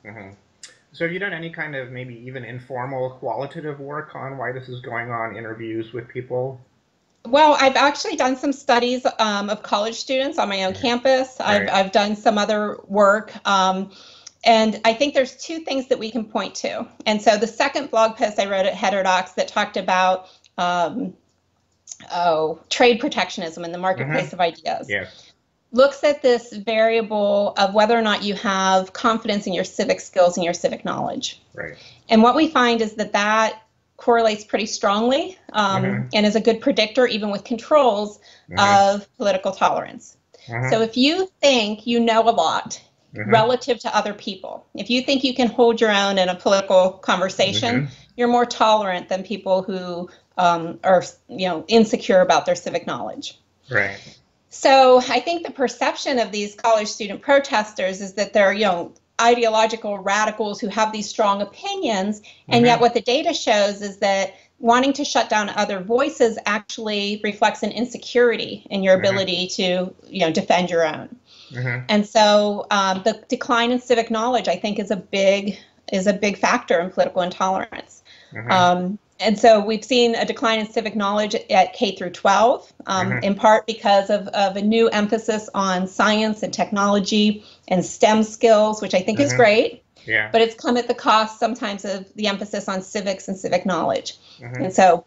mm-hmm. 0.04 0.34
Mm-hmm. 0.92 0.96
So 0.96 1.04
have 1.04 1.12
you 1.12 1.18
done 1.18 1.32
any 1.32 1.50
kind 1.50 1.74
of 1.74 1.90
maybe 1.90 2.14
even 2.26 2.44
informal 2.44 3.10
qualitative 3.10 3.80
work 3.80 4.14
on 4.14 4.36
why 4.36 4.52
this 4.52 4.68
is 4.68 4.80
going 4.80 5.10
on, 5.10 5.36
interviews 5.36 5.92
with 5.92 6.08
people? 6.08 6.60
Well, 7.24 7.56
I've 7.58 7.76
actually 7.76 8.16
done 8.16 8.36
some 8.36 8.52
studies 8.52 9.06
um, 9.18 9.48
of 9.48 9.62
college 9.62 9.94
students 9.94 10.38
on 10.38 10.48
my 10.48 10.64
own 10.64 10.74
campus. 10.74 11.36
Right. 11.38 11.62
I've, 11.62 11.86
I've 11.86 11.92
done 11.92 12.16
some 12.16 12.36
other 12.36 12.80
work. 12.86 13.32
Um, 13.46 13.92
and 14.44 14.80
I 14.84 14.92
think 14.92 15.14
there's 15.14 15.36
two 15.36 15.60
things 15.60 15.86
that 15.88 15.98
we 16.00 16.10
can 16.10 16.24
point 16.24 16.56
to. 16.56 16.88
And 17.06 17.22
so 17.22 17.36
the 17.36 17.46
second 17.46 17.90
blog 17.90 18.16
post 18.16 18.40
I 18.40 18.46
wrote 18.46 18.66
at 18.66 18.74
Heterodox 18.74 19.32
that 19.32 19.46
talked 19.46 19.76
about 19.76 20.26
um, 20.58 21.14
oh, 22.12 22.58
trade 22.68 22.98
protectionism 22.98 23.64
in 23.64 23.70
the 23.70 23.78
marketplace 23.78 24.26
mm-hmm. 24.26 24.34
of 24.34 24.40
ideas. 24.40 24.90
Yes 24.90 25.31
looks 25.72 26.04
at 26.04 26.22
this 26.22 26.52
variable 26.52 27.54
of 27.56 27.74
whether 27.74 27.98
or 27.98 28.02
not 28.02 28.22
you 28.22 28.34
have 28.34 28.92
confidence 28.92 29.46
in 29.46 29.54
your 29.54 29.64
civic 29.64 30.00
skills 30.00 30.36
and 30.36 30.44
your 30.44 30.54
civic 30.54 30.84
knowledge. 30.84 31.40
Right. 31.54 31.76
And 32.08 32.22
what 32.22 32.36
we 32.36 32.48
find 32.48 32.80
is 32.80 32.94
that 32.94 33.12
that 33.14 33.62
correlates 33.96 34.44
pretty 34.44 34.66
strongly 34.66 35.38
um, 35.52 35.82
mm-hmm. 35.82 36.08
and 36.12 36.26
is 36.26 36.36
a 36.36 36.40
good 36.40 36.60
predictor, 36.60 37.06
even 37.06 37.30
with 37.30 37.44
controls, 37.44 38.18
mm-hmm. 38.50 38.58
of 38.58 39.16
political 39.16 39.52
tolerance. 39.52 40.16
Mm-hmm. 40.46 40.70
So 40.70 40.82
if 40.82 40.96
you 40.96 41.30
think 41.40 41.86
you 41.86 42.00
know 42.00 42.28
a 42.28 42.30
lot 42.30 42.82
mm-hmm. 43.14 43.30
relative 43.30 43.78
to 43.80 43.96
other 43.96 44.12
people, 44.12 44.66
if 44.74 44.90
you 44.90 45.02
think 45.02 45.24
you 45.24 45.34
can 45.34 45.48
hold 45.48 45.80
your 45.80 45.92
own 45.92 46.18
in 46.18 46.28
a 46.28 46.34
political 46.34 46.90
conversation, 46.90 47.82
mm-hmm. 47.82 47.94
you're 48.16 48.28
more 48.28 48.44
tolerant 48.44 49.08
than 49.08 49.22
people 49.22 49.62
who 49.62 50.10
um, 50.36 50.80
are, 50.82 51.04
you 51.28 51.48
know, 51.48 51.64
insecure 51.68 52.20
about 52.20 52.44
their 52.44 52.56
civic 52.56 52.86
knowledge. 52.86 53.38
Right. 53.70 54.18
So 54.54 54.98
I 55.08 55.18
think 55.18 55.46
the 55.46 55.52
perception 55.52 56.18
of 56.18 56.30
these 56.30 56.54
college 56.54 56.88
student 56.88 57.22
protesters 57.22 58.02
is 58.02 58.12
that 58.14 58.34
they're, 58.34 58.52
you 58.52 58.66
know, 58.66 58.92
ideological 59.18 59.98
radicals 59.98 60.60
who 60.60 60.68
have 60.68 60.92
these 60.92 61.08
strong 61.08 61.40
opinions. 61.40 62.20
And 62.48 62.58
mm-hmm. 62.58 62.66
yet 62.66 62.80
what 62.80 62.92
the 62.92 63.00
data 63.00 63.32
shows 63.32 63.80
is 63.80 63.96
that 63.98 64.34
wanting 64.58 64.92
to 64.92 65.04
shut 65.04 65.30
down 65.30 65.48
other 65.48 65.80
voices 65.80 66.38
actually 66.44 67.22
reflects 67.24 67.62
an 67.62 67.70
insecurity 67.70 68.66
in 68.68 68.82
your 68.82 68.96
mm-hmm. 68.98 69.06
ability 69.06 69.46
to, 69.54 69.94
you 70.06 70.20
know, 70.20 70.30
defend 70.30 70.68
your 70.68 70.86
own. 70.86 71.16
Mm-hmm. 71.50 71.86
And 71.88 72.06
so 72.06 72.66
um, 72.70 73.00
the 73.04 73.24
decline 73.28 73.72
in 73.72 73.80
civic 73.80 74.10
knowledge, 74.10 74.48
I 74.48 74.56
think, 74.56 74.78
is 74.78 74.90
a 74.90 74.96
big 74.96 75.56
is 75.90 76.06
a 76.06 76.12
big 76.12 76.36
factor 76.36 76.78
in 76.78 76.90
political 76.90 77.22
intolerance. 77.22 78.02
Mm-hmm. 78.34 78.50
Um, 78.50 78.98
and 79.22 79.38
so 79.38 79.64
we've 79.64 79.84
seen 79.84 80.14
a 80.14 80.24
decline 80.24 80.58
in 80.58 80.70
civic 80.70 80.96
knowledge 80.96 81.34
at 81.34 81.72
K 81.72 81.94
through 81.94 82.10
12, 82.10 82.72
um, 82.86 83.08
mm-hmm. 83.08 83.24
in 83.24 83.34
part 83.34 83.66
because 83.66 84.10
of, 84.10 84.28
of 84.28 84.56
a 84.56 84.62
new 84.62 84.88
emphasis 84.88 85.48
on 85.54 85.86
science 85.86 86.42
and 86.42 86.52
technology 86.52 87.44
and 87.68 87.84
STEM 87.84 88.24
skills, 88.24 88.82
which 88.82 88.94
I 88.94 89.00
think 89.00 89.18
mm-hmm. 89.18 89.26
is 89.26 89.34
great. 89.34 89.82
Yeah. 90.04 90.30
But 90.32 90.40
it's 90.40 90.54
come 90.54 90.76
at 90.76 90.88
the 90.88 90.94
cost 90.94 91.38
sometimes 91.38 91.84
of 91.84 92.12
the 92.14 92.26
emphasis 92.26 92.68
on 92.68 92.82
civics 92.82 93.28
and 93.28 93.36
civic 93.36 93.64
knowledge. 93.64 94.18
Mm-hmm. 94.40 94.64
And 94.64 94.72
so 94.72 95.04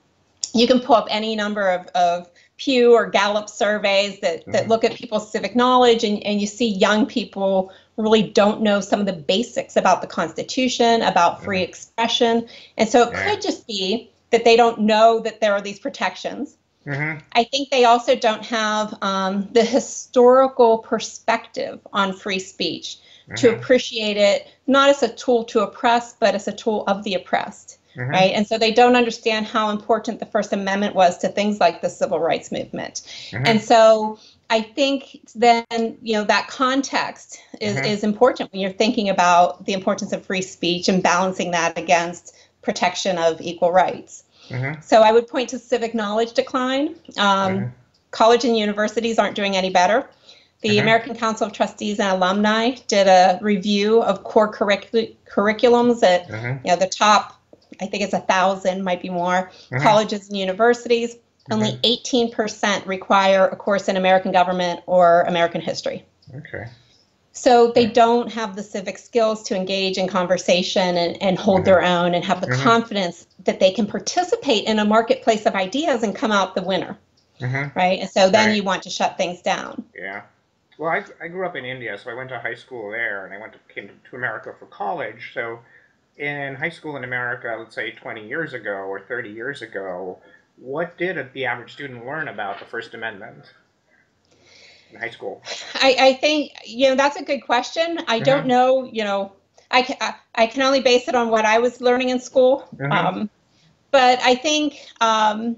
you 0.53 0.67
can 0.67 0.79
pull 0.79 0.95
up 0.95 1.07
any 1.09 1.35
number 1.35 1.69
of, 1.69 1.87
of 1.87 2.29
Pew 2.57 2.93
or 2.93 3.09
Gallup 3.09 3.49
surveys 3.49 4.19
that, 4.21 4.45
that 4.45 4.61
mm-hmm. 4.61 4.69
look 4.69 4.85
at 4.85 4.93
people's 4.93 5.29
civic 5.29 5.55
knowledge, 5.55 6.05
and, 6.05 6.23
and 6.23 6.39
you 6.39 6.47
see 6.47 6.67
young 6.67 7.05
people 7.05 7.73
really 7.97 8.23
don't 8.23 8.61
know 8.61 8.79
some 8.81 8.99
of 8.99 9.05
the 9.05 9.13
basics 9.13 9.75
about 9.75 10.01
the 10.01 10.07
Constitution, 10.07 11.01
about 11.01 11.43
free 11.43 11.59
mm-hmm. 11.59 11.69
expression. 11.69 12.47
And 12.77 12.89
so 12.89 13.03
it 13.03 13.13
yeah. 13.13 13.29
could 13.29 13.41
just 13.41 13.67
be 13.67 14.11
that 14.31 14.43
they 14.43 14.57
don't 14.57 14.81
know 14.81 15.19
that 15.21 15.39
there 15.39 15.53
are 15.53 15.61
these 15.61 15.79
protections. 15.79 16.57
Mm-hmm. 16.85 17.19
I 17.31 17.43
think 17.45 17.69
they 17.69 17.85
also 17.85 18.15
don't 18.15 18.45
have 18.45 18.93
um, 19.01 19.47
the 19.51 19.63
historical 19.63 20.79
perspective 20.79 21.79
on 21.93 22.13
free 22.13 22.39
speech 22.39 22.97
mm-hmm. 23.23 23.35
to 23.35 23.55
appreciate 23.55 24.17
it 24.17 24.47
not 24.67 24.89
as 24.89 25.01
a 25.01 25.13
tool 25.13 25.45
to 25.45 25.61
oppress, 25.61 26.13
but 26.13 26.35
as 26.35 26.47
a 26.47 26.53
tool 26.53 26.83
of 26.87 27.03
the 27.03 27.13
oppressed. 27.13 27.79
Mm-hmm. 27.95 28.11
Right. 28.11 28.31
And 28.33 28.45
so 28.45 28.57
they 28.57 28.73
don't 28.73 28.97
understand 28.97 29.45
how 29.45 29.69
important 29.69 30.19
the 30.19 30.25
First 30.25 30.51
Amendment 30.51 30.95
was 30.95 31.17
to 31.19 31.29
things 31.29 31.61
like 31.61 31.81
the 31.81 31.89
civil 31.89 32.19
rights 32.19 32.51
movement. 32.51 33.03
Mm-hmm. 33.31 33.45
And 33.45 33.61
so 33.61 34.19
I 34.49 34.61
think 34.61 35.21
then, 35.33 35.65
you 36.01 36.13
know, 36.13 36.23
that 36.25 36.47
context 36.47 37.41
is, 37.59 37.75
mm-hmm. 37.75 37.85
is 37.85 38.03
important 38.03 38.51
when 38.51 38.61
you're 38.61 38.71
thinking 38.71 39.09
about 39.09 39.65
the 39.65 39.73
importance 39.73 40.13
of 40.13 40.25
free 40.25 40.41
speech 40.41 40.87
and 40.87 41.01
balancing 41.01 41.51
that 41.51 41.77
against 41.77 42.35
protection 42.61 43.17
of 43.17 43.41
equal 43.41 43.71
rights. 43.71 44.23
Mm-hmm. 44.49 44.81
So 44.81 45.01
I 45.01 45.11
would 45.11 45.27
point 45.27 45.49
to 45.49 45.59
civic 45.59 45.95
knowledge 45.95 46.33
decline. 46.33 46.89
Um, 47.17 47.57
mm-hmm. 47.57 47.65
College 48.11 48.45
and 48.45 48.57
universities 48.57 49.17
aren't 49.17 49.35
doing 49.35 49.55
any 49.55 49.69
better. 49.71 50.07
The 50.61 50.69
mm-hmm. 50.69 50.79
American 50.79 51.15
Council 51.15 51.47
of 51.47 51.53
Trustees 51.53 51.99
and 51.99 52.09
Alumni 52.09 52.71
did 52.87 53.07
a 53.07 53.39
review 53.41 54.01
of 54.01 54.23
core 54.23 54.51
curric- 54.51 55.15
curriculums 55.25 56.01
at 56.03 56.27
mm-hmm. 56.27 56.65
you 56.65 56.71
know 56.71 56.77
the 56.77 56.87
top, 56.87 57.39
I 57.81 57.87
think 57.87 58.03
it's 58.03 58.13
a 58.13 58.19
thousand, 58.19 58.83
might 58.83 59.01
be 59.01 59.09
more, 59.09 59.51
mm-hmm. 59.51 59.83
colleges 59.83 60.29
and 60.29 60.37
universities. 60.37 61.17
Only 61.51 61.73
18% 61.83 62.31
mm-hmm. 62.31 62.89
require 62.89 63.47
a 63.47 63.55
course 63.55 63.87
in 63.87 63.97
American 63.97 64.31
government 64.31 64.81
or 64.87 65.21
American 65.23 65.61
history. 65.61 66.03
Okay. 66.33 66.65
So 67.33 67.71
they 67.75 67.85
don't 67.85 68.31
have 68.31 68.55
the 68.55 68.63
civic 68.63 68.97
skills 68.97 69.43
to 69.43 69.55
engage 69.55 69.97
in 69.97 70.07
conversation 70.07 70.97
and, 70.97 71.21
and 71.21 71.37
hold 71.37 71.59
mm-hmm. 71.59 71.65
their 71.65 71.83
own 71.83 72.15
and 72.15 72.23
have 72.23 72.41
the 72.41 72.47
mm-hmm. 72.47 72.63
confidence 72.63 73.27
that 73.43 73.59
they 73.59 73.71
can 73.71 73.85
participate 73.85 74.63
in 74.65 74.79
a 74.79 74.85
marketplace 74.85 75.45
of 75.45 75.53
ideas 75.53 76.01
and 76.01 76.15
come 76.15 76.31
out 76.31 76.55
the 76.55 76.61
winner. 76.61 76.97
Mm-hmm. 77.41 77.77
Right. 77.77 77.99
And 77.99 78.09
so 78.09 78.29
then 78.29 78.47
right. 78.47 78.55
you 78.55 78.63
want 78.63 78.83
to 78.83 78.89
shut 78.89 79.17
things 79.17 79.41
down. 79.41 79.83
Yeah. 79.93 80.23
Well, 80.77 80.89
I, 80.89 81.03
I 81.21 81.27
grew 81.27 81.45
up 81.45 81.55
in 81.55 81.65
India, 81.65 81.97
so 81.97 82.09
I 82.09 82.13
went 82.13 82.29
to 82.29 82.39
high 82.39 82.55
school 82.55 82.89
there 82.91 83.25
and 83.25 83.33
I 83.33 83.37
went 83.37 83.53
to, 83.53 83.59
came 83.73 83.89
to 84.09 84.15
America 84.15 84.53
for 84.57 84.65
college. 84.67 85.31
So 85.33 85.59
in 86.17 86.55
high 86.55 86.69
school 86.69 86.95
in 86.95 87.03
America, 87.03 87.53
let's 87.59 87.75
say 87.75 87.91
20 87.91 88.25
years 88.27 88.53
ago 88.53 88.71
or 88.71 89.01
30 89.01 89.29
years 89.29 89.61
ago, 89.61 90.19
what 90.57 90.97
did 90.97 91.33
the 91.33 91.45
average 91.45 91.73
student 91.73 92.05
learn 92.05 92.27
about 92.27 92.59
the 92.59 92.65
First 92.65 92.93
Amendment? 92.93 93.45
in 94.95 94.99
high 94.99 95.09
school? 95.09 95.43
I, 95.75 95.95
I 95.99 96.13
think 96.13 96.51
you 96.65 96.89
know 96.89 96.95
that's 96.95 97.17
a 97.17 97.23
good 97.23 97.41
question. 97.41 97.99
I 98.07 98.17
mm-hmm. 98.17 98.23
don't 98.23 98.47
know. 98.47 98.85
You 98.85 99.03
know, 99.03 99.33
I 99.71 99.81
can 99.83 99.97
I 100.35 100.47
can 100.47 100.61
only 100.61 100.81
base 100.81 101.07
it 101.07 101.15
on 101.15 101.29
what 101.29 101.45
I 101.45 101.59
was 101.59 101.81
learning 101.81 102.09
in 102.09 102.19
school. 102.19 102.67
Mm-hmm. 102.75 102.91
Um, 102.91 103.29
but 103.91 104.19
I 104.21 104.35
think 104.35 104.79
um, 105.01 105.57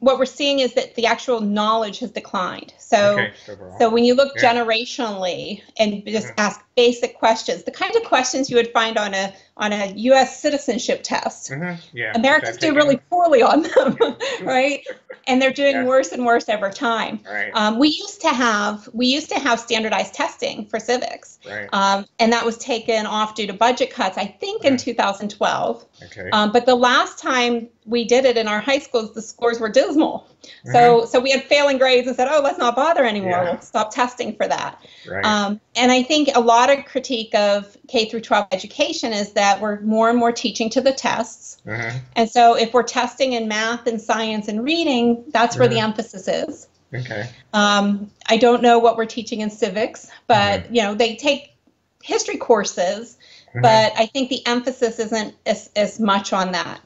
what 0.00 0.18
we're 0.18 0.26
seeing 0.26 0.60
is 0.60 0.74
that 0.74 0.94
the 0.94 1.06
actual 1.06 1.40
knowledge 1.40 2.00
has 2.00 2.10
declined. 2.10 2.74
So, 2.78 3.12
okay, 3.12 3.32
so 3.78 3.90
when 3.90 4.04
you 4.04 4.14
look 4.14 4.32
yeah. 4.36 4.52
generationally 4.52 5.62
and 5.78 6.04
just 6.06 6.28
mm-hmm. 6.28 6.40
ask 6.40 6.64
basic 6.76 7.18
questions, 7.18 7.64
the 7.64 7.70
kind 7.70 7.94
of 7.94 8.02
questions 8.04 8.50
you 8.50 8.56
would 8.56 8.72
find 8.72 8.96
on 8.96 9.14
a 9.14 9.32
on 9.58 9.72
a 9.72 9.92
U.S. 9.92 10.40
citizenship 10.40 11.00
test, 11.02 11.50
mm-hmm. 11.50 11.80
yeah, 11.96 12.12
Americans 12.14 12.56
do 12.56 12.74
really 12.74 12.96
poorly 12.96 13.42
on 13.42 13.62
them, 13.62 13.96
right? 14.42 14.84
and 15.28 15.42
they're 15.42 15.52
doing 15.52 15.74
yeah. 15.74 15.84
worse 15.84 16.10
and 16.10 16.24
worse 16.24 16.48
over 16.48 16.70
time. 16.70 17.20
Right. 17.24 17.50
Um, 17.54 17.78
we 17.78 17.88
used 17.88 18.22
to 18.22 18.30
have 18.30 18.88
we 18.92 19.06
used 19.06 19.28
to 19.28 19.38
have 19.38 19.60
standardized 19.60 20.14
testing 20.14 20.66
for 20.66 20.80
civics, 20.80 21.38
right. 21.46 21.68
um, 21.72 22.06
and 22.18 22.32
that 22.32 22.44
was 22.44 22.56
taken 22.56 23.06
off 23.06 23.34
due 23.34 23.46
to 23.46 23.52
budget 23.52 23.90
cuts. 23.90 24.16
I 24.16 24.24
think 24.24 24.64
in 24.64 24.76
2012. 24.78 25.84
Okay. 26.02 26.30
Um, 26.30 26.50
but 26.50 26.66
the 26.66 26.74
last 26.74 27.18
time 27.18 27.68
we 27.84 28.04
did 28.04 28.24
it 28.24 28.36
in 28.36 28.48
our 28.48 28.60
high 28.60 28.78
schools, 28.78 29.14
the 29.14 29.22
scores 29.22 29.60
were 29.60 29.68
dismal. 29.68 30.26
Mm-hmm. 30.42 30.72
So 30.72 31.04
so 31.04 31.20
we 31.20 31.30
had 31.30 31.44
failing 31.44 31.76
grades 31.76 32.06
and 32.06 32.16
said, 32.16 32.28
oh, 32.30 32.40
let's 32.42 32.58
not 32.58 32.74
bother 32.74 33.04
anymore. 33.04 33.32
Yeah. 33.32 33.52
We'll 33.52 33.60
stop 33.60 33.92
testing 33.92 34.34
for 34.34 34.48
that. 34.48 34.82
Right. 35.08 35.24
Um, 35.24 35.60
and 35.76 35.92
I 35.92 36.02
think 36.02 36.30
a 36.34 36.40
lot 36.40 36.70
of 36.70 36.86
critique 36.86 37.34
of 37.34 37.76
K 37.88 38.08
through 38.08 38.22
12 38.22 38.48
education 38.52 39.12
is 39.12 39.32
that 39.32 39.47
we're 39.60 39.80
more 39.80 40.10
and 40.10 40.18
more 40.18 40.32
teaching 40.32 40.70
to 40.70 40.80
the 40.80 40.92
tests. 40.92 41.60
Mm-hmm. 41.66 41.98
And 42.16 42.30
so 42.30 42.54
if 42.56 42.72
we're 42.72 42.82
testing 42.82 43.32
in 43.32 43.48
math 43.48 43.86
and 43.86 44.00
science 44.00 44.48
and 44.48 44.64
reading, 44.64 45.24
that's 45.28 45.56
where 45.56 45.68
the 45.68 45.76
mm-hmm. 45.76 45.84
emphasis 45.84 46.28
is. 46.28 46.68
Okay. 46.94 47.28
Um, 47.52 48.10
I 48.28 48.36
don't 48.36 48.62
know 48.62 48.78
what 48.78 48.96
we're 48.96 49.06
teaching 49.06 49.40
in 49.40 49.50
civics, 49.50 50.10
but 50.26 50.64
mm-hmm. 50.64 50.74
you 50.74 50.82
know 50.82 50.94
they 50.94 51.16
take 51.16 51.54
history 52.02 52.38
courses, 52.38 53.18
mm-hmm. 53.48 53.60
but 53.60 53.92
I 53.96 54.06
think 54.06 54.30
the 54.30 54.46
emphasis 54.46 54.98
isn't 54.98 55.34
as, 55.44 55.70
as 55.76 56.00
much 56.00 56.32
on 56.32 56.52
that. 56.52 56.80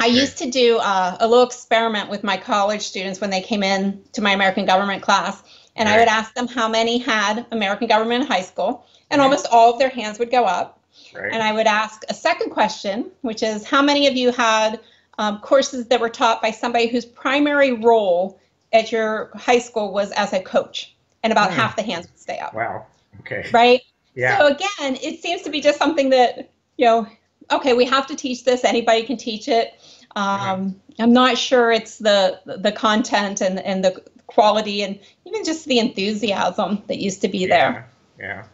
I 0.00 0.06
used 0.06 0.38
to 0.38 0.50
do 0.50 0.78
uh, 0.78 1.16
a 1.18 1.26
little 1.26 1.44
experiment 1.44 2.08
with 2.08 2.22
my 2.22 2.36
college 2.36 2.82
students 2.82 3.20
when 3.20 3.30
they 3.30 3.40
came 3.40 3.64
in 3.64 4.00
to 4.12 4.22
my 4.22 4.30
American 4.30 4.64
government 4.64 5.02
class, 5.02 5.42
and. 5.74 5.88
I 5.88 5.98
would 5.98 6.08
ask 6.08 6.34
them 6.34 6.46
how 6.46 6.68
many 6.68 6.98
had 6.98 7.46
American 7.50 7.88
government 7.88 8.22
in 8.22 8.28
high 8.28 8.42
school, 8.42 8.84
and 9.10 9.18
right. 9.18 9.24
almost 9.24 9.46
all 9.50 9.72
of 9.72 9.80
their 9.80 9.88
hands 9.88 10.20
would 10.20 10.30
go 10.30 10.44
up. 10.44 10.77
Right. 11.14 11.32
And 11.32 11.42
I 11.42 11.52
would 11.52 11.66
ask 11.66 12.02
a 12.08 12.14
second 12.14 12.50
question, 12.50 13.10
which 13.22 13.42
is 13.42 13.64
how 13.64 13.82
many 13.82 14.06
of 14.06 14.16
you 14.16 14.32
had 14.32 14.80
um, 15.18 15.40
courses 15.40 15.86
that 15.88 16.00
were 16.00 16.08
taught 16.08 16.40
by 16.40 16.50
somebody 16.50 16.86
whose 16.86 17.04
primary 17.04 17.72
role 17.72 18.40
at 18.72 18.92
your 18.92 19.30
high 19.34 19.58
school 19.58 19.92
was 19.92 20.12
as 20.12 20.32
a 20.32 20.40
coach, 20.40 20.94
and 21.22 21.32
about 21.32 21.50
mm. 21.50 21.54
half 21.54 21.76
the 21.76 21.82
hands 21.82 22.06
would 22.06 22.18
stay 22.18 22.38
up. 22.38 22.54
Wow. 22.54 22.86
Okay. 23.20 23.48
Right. 23.52 23.82
Yeah. 24.14 24.38
So 24.38 24.46
again, 24.46 24.98
it 25.02 25.20
seems 25.20 25.42
to 25.42 25.50
be 25.50 25.60
just 25.60 25.78
something 25.78 26.10
that 26.10 26.50
you 26.76 26.86
know 26.86 27.08
okay, 27.50 27.72
we 27.72 27.84
have 27.86 28.06
to 28.08 28.16
teach 28.16 28.44
this. 28.44 28.64
Anybody 28.64 29.04
can 29.04 29.16
teach 29.16 29.48
it. 29.48 29.74
Um, 30.16 30.80
I'm 30.98 31.12
not 31.12 31.38
sure 31.38 31.70
it's 31.70 31.98
the 31.98 32.40
the 32.44 32.72
content 32.72 33.40
and 33.40 33.60
and 33.60 33.84
the 33.84 34.02
quality 34.26 34.82
and 34.82 34.98
even 35.24 35.44
just 35.44 35.64
the 35.66 35.78
enthusiasm 35.78 36.82
that 36.86 36.98
used 36.98 37.22
to 37.22 37.28
be 37.28 37.38
yeah, 37.38 37.48
there. 37.48 37.90
Yeah, 38.18 38.44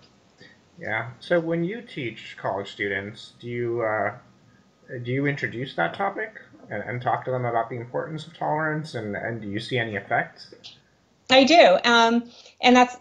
yeah. 0.78 1.10
So 1.20 1.40
when 1.40 1.64
you 1.64 1.82
teach 1.82 2.36
college 2.40 2.70
students, 2.70 3.32
do 3.40 3.48
you 3.48 3.82
uh, 3.82 4.14
do 5.02 5.10
you 5.10 5.26
introduce 5.26 5.74
that 5.76 5.94
topic 5.94 6.40
and, 6.70 6.82
and 6.82 7.02
talk 7.02 7.24
to 7.26 7.30
them 7.30 7.44
about 7.44 7.70
the 7.70 7.76
importance 7.76 8.26
of 8.26 8.36
tolerance 8.36 8.94
and 8.94 9.16
and 9.16 9.40
do 9.40 9.48
you 9.48 9.60
see 9.60 9.78
any 9.78 9.96
effects? 9.96 10.54
I 11.30 11.44
do, 11.44 11.78
um, 11.84 12.30
and 12.60 12.76
that's 12.76 12.96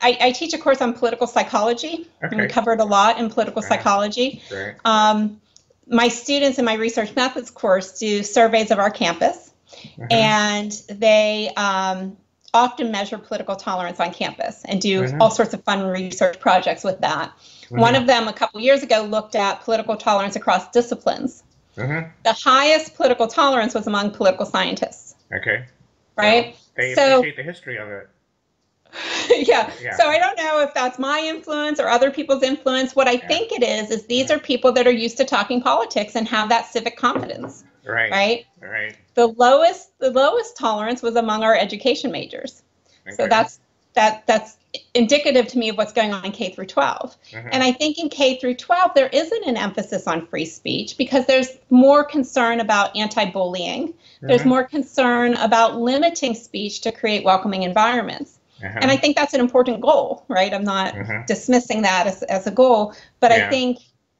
I, 0.00 0.18
I, 0.20 0.32
teach 0.32 0.52
a 0.52 0.58
course 0.58 0.82
on 0.82 0.92
political 0.92 1.26
psychology. 1.26 2.06
Okay. 2.22 2.36
we 2.36 2.46
covered 2.48 2.80
a 2.80 2.84
lot 2.84 3.18
in 3.18 3.30
political 3.30 3.62
psychology. 3.62 4.42
Great. 4.50 4.74
Um, 4.84 5.40
my 5.86 6.08
students 6.08 6.58
in 6.58 6.66
my 6.66 6.74
research 6.74 7.16
methods 7.16 7.50
course 7.50 7.98
do 7.98 8.22
surveys 8.22 8.70
of 8.70 8.78
our 8.78 8.90
campus, 8.90 9.50
uh-huh. 9.72 10.06
and 10.10 10.72
they 10.90 11.50
um, 11.56 12.18
often 12.54 12.90
measure 12.90 13.18
political 13.18 13.56
tolerance 13.56 14.00
on 14.00 14.12
campus 14.12 14.64
and 14.64 14.80
do 14.80 15.04
uh-huh. 15.04 15.16
all 15.20 15.30
sorts 15.30 15.52
of 15.52 15.62
fun 15.64 15.82
research 15.82 16.40
projects 16.40 16.84
with 16.84 17.00
that. 17.00 17.28
Uh-huh. 17.28 17.80
One 17.80 17.94
of 17.94 18.06
them 18.06 18.28
a 18.28 18.32
couple 18.32 18.60
years 18.60 18.82
ago 18.82 19.02
looked 19.02 19.34
at 19.34 19.62
political 19.62 19.96
tolerance 19.96 20.36
across 20.36 20.70
disciplines. 20.70 21.42
The 22.22 22.32
highest 22.32 22.94
political 22.94 23.26
tolerance 23.26 23.74
was 23.74 23.88
among 23.88 24.12
political 24.12 24.46
scientists. 24.46 25.16
Okay. 25.34 25.66
Right? 26.16 26.44
Well, 26.44 26.54
they 26.76 26.94
so, 26.94 27.18
appreciate 27.18 27.36
the 27.36 27.42
history 27.42 27.78
of 27.78 27.88
it. 27.88 28.08
yeah. 29.30 29.72
yeah. 29.80 29.96
So 29.96 30.06
I 30.06 30.18
don't 30.18 30.36
know 30.36 30.60
if 30.60 30.74
that's 30.74 30.98
my 30.98 31.20
influence 31.20 31.80
or 31.80 31.88
other 31.88 32.10
people's 32.10 32.42
influence. 32.42 32.94
What 32.94 33.08
I 33.08 33.12
yeah. 33.12 33.28
think 33.28 33.52
it 33.52 33.62
is 33.62 33.90
is 33.90 34.06
these 34.06 34.30
are 34.30 34.38
people 34.38 34.72
that 34.72 34.86
are 34.86 34.92
used 34.92 35.16
to 35.18 35.24
talking 35.24 35.60
politics 35.60 36.16
and 36.16 36.26
have 36.28 36.48
that 36.48 36.66
civic 36.66 36.96
confidence. 36.96 37.64
Right. 37.86 38.10
Right. 38.10 38.46
Right. 38.60 38.96
The 39.14 39.28
lowest 39.28 39.98
the 39.98 40.10
lowest 40.10 40.56
tolerance 40.56 41.02
was 41.02 41.16
among 41.16 41.42
our 41.42 41.54
education 41.54 42.10
majors. 42.10 42.62
Okay. 43.06 43.16
So 43.16 43.28
that's 43.28 43.60
that 43.94 44.26
that's 44.26 44.56
indicative 44.94 45.46
to 45.48 45.58
me 45.58 45.68
of 45.68 45.76
what's 45.76 45.92
going 45.92 46.12
on 46.12 46.24
in 46.24 46.32
K 46.32 46.50
through 46.50 46.66
12. 46.66 47.16
Mm-hmm. 47.30 47.48
And 47.52 47.62
I 47.62 47.72
think 47.72 47.98
in 47.98 48.08
K 48.08 48.38
through 48.38 48.54
12 48.54 48.92
there 48.94 49.08
isn't 49.08 49.44
an 49.46 49.56
emphasis 49.56 50.06
on 50.06 50.26
free 50.26 50.44
speech 50.44 50.96
because 50.96 51.26
there's 51.26 51.48
more 51.70 52.04
concern 52.04 52.60
about 52.60 52.94
anti-bullying. 52.96 53.88
Mm-hmm. 53.88 54.26
There's 54.26 54.44
more 54.44 54.64
concern 54.64 55.34
about 55.34 55.78
limiting 55.78 56.34
speech 56.34 56.80
to 56.82 56.92
create 56.92 57.24
welcoming 57.24 57.62
environments. 57.62 58.38
Uh-huh. 58.62 58.78
And 58.80 58.90
I 58.90 58.96
think 58.96 59.16
that's 59.16 59.34
an 59.34 59.40
important 59.40 59.80
goal, 59.80 60.24
right? 60.28 60.52
I'm 60.52 60.64
not 60.64 60.96
uh-huh. 60.96 61.24
dismissing 61.26 61.82
that 61.82 62.06
as, 62.06 62.22
as 62.24 62.46
a 62.46 62.50
goal, 62.50 62.94
but 63.20 63.30
yeah. 63.30 63.46
I 63.46 63.50
think 63.50 63.78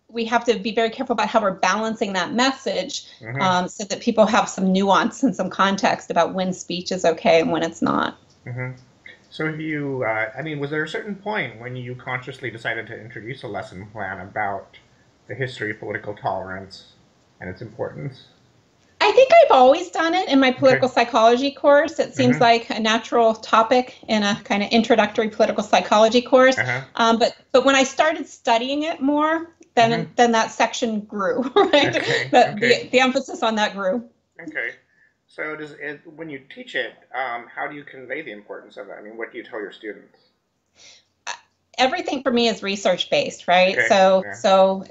we 0.08 0.24
have 0.24 0.44
to 0.44 0.58
be 0.58 0.72
very 0.72 0.90
careful 0.90 1.12
about 1.12 1.28
how 1.28 1.40
we're 1.40 1.52
balancing 1.52 2.12
that 2.12 2.32
message 2.32 3.06
uh-huh. 3.20 3.38
um, 3.40 3.68
so 3.68 3.84
that 3.84 4.00
people 4.00 4.26
have 4.26 4.48
some 4.48 4.72
nuance 4.72 5.22
and 5.22 5.34
some 5.34 5.50
context 5.50 6.10
about 6.10 6.34
when 6.34 6.52
speech 6.52 6.92
is 6.92 7.04
okay 7.04 7.40
and 7.40 7.50
when 7.50 7.62
it's 7.62 7.82
not. 7.82 8.16
Uh-huh. 8.46 8.70
So, 9.30 9.46
have 9.46 9.60
you, 9.60 10.04
uh, 10.04 10.30
I 10.38 10.42
mean, 10.42 10.60
was 10.60 10.70
there 10.70 10.84
a 10.84 10.88
certain 10.88 11.16
point 11.16 11.60
when 11.60 11.74
you 11.74 11.96
consciously 11.96 12.52
decided 12.52 12.86
to 12.86 13.00
introduce 13.00 13.42
a 13.42 13.48
lesson 13.48 13.86
plan 13.86 14.20
about 14.20 14.78
the 15.26 15.34
history 15.34 15.72
of 15.72 15.80
political 15.80 16.14
tolerance 16.14 16.92
and 17.40 17.50
its 17.50 17.60
importance? 17.60 18.26
I 19.04 19.12
think 19.12 19.30
I've 19.32 19.50
always 19.50 19.90
done 19.90 20.14
it 20.14 20.30
in 20.30 20.40
my 20.40 20.50
political 20.50 20.88
okay. 20.88 20.94
psychology 20.94 21.50
course. 21.50 21.98
It 21.98 22.14
seems 22.14 22.36
mm-hmm. 22.36 22.42
like 22.42 22.70
a 22.70 22.80
natural 22.80 23.34
topic 23.34 23.98
in 24.08 24.22
a 24.22 24.40
kind 24.44 24.62
of 24.62 24.70
introductory 24.70 25.28
political 25.28 25.62
psychology 25.62 26.22
course. 26.22 26.56
Uh-huh. 26.56 26.80
Um, 26.94 27.18
but 27.18 27.36
but 27.52 27.66
when 27.66 27.74
I 27.74 27.84
started 27.84 28.26
studying 28.26 28.84
it 28.84 29.02
more, 29.02 29.54
then 29.74 29.90
mm-hmm. 29.90 30.12
then 30.16 30.32
that 30.32 30.50
section 30.52 31.00
grew. 31.00 31.42
Right, 31.54 31.94
okay. 31.94 32.28
the, 32.30 32.52
okay. 32.52 32.84
the, 32.84 32.88
the 32.92 33.00
emphasis 33.00 33.42
on 33.42 33.56
that 33.56 33.74
grew. 33.74 34.08
Okay. 34.40 34.70
So 35.26 35.54
does 35.54 35.72
it, 35.72 36.00
when 36.16 36.30
you 36.30 36.40
teach 36.54 36.74
it, 36.74 36.92
um, 37.14 37.46
how 37.54 37.66
do 37.66 37.74
you 37.74 37.84
convey 37.84 38.22
the 38.22 38.30
importance 38.30 38.76
of 38.78 38.88
it? 38.88 38.92
I 38.98 39.02
mean, 39.02 39.18
what 39.18 39.32
do 39.32 39.38
you 39.38 39.44
tell 39.44 39.60
your 39.60 39.72
students? 39.72 40.16
Everything 41.76 42.22
for 42.22 42.30
me 42.32 42.48
is 42.48 42.62
research 42.62 43.10
based, 43.10 43.48
right? 43.48 43.76
Okay. 43.76 43.88
So 43.88 44.22
yeah. 44.24 44.32
so 44.32 44.84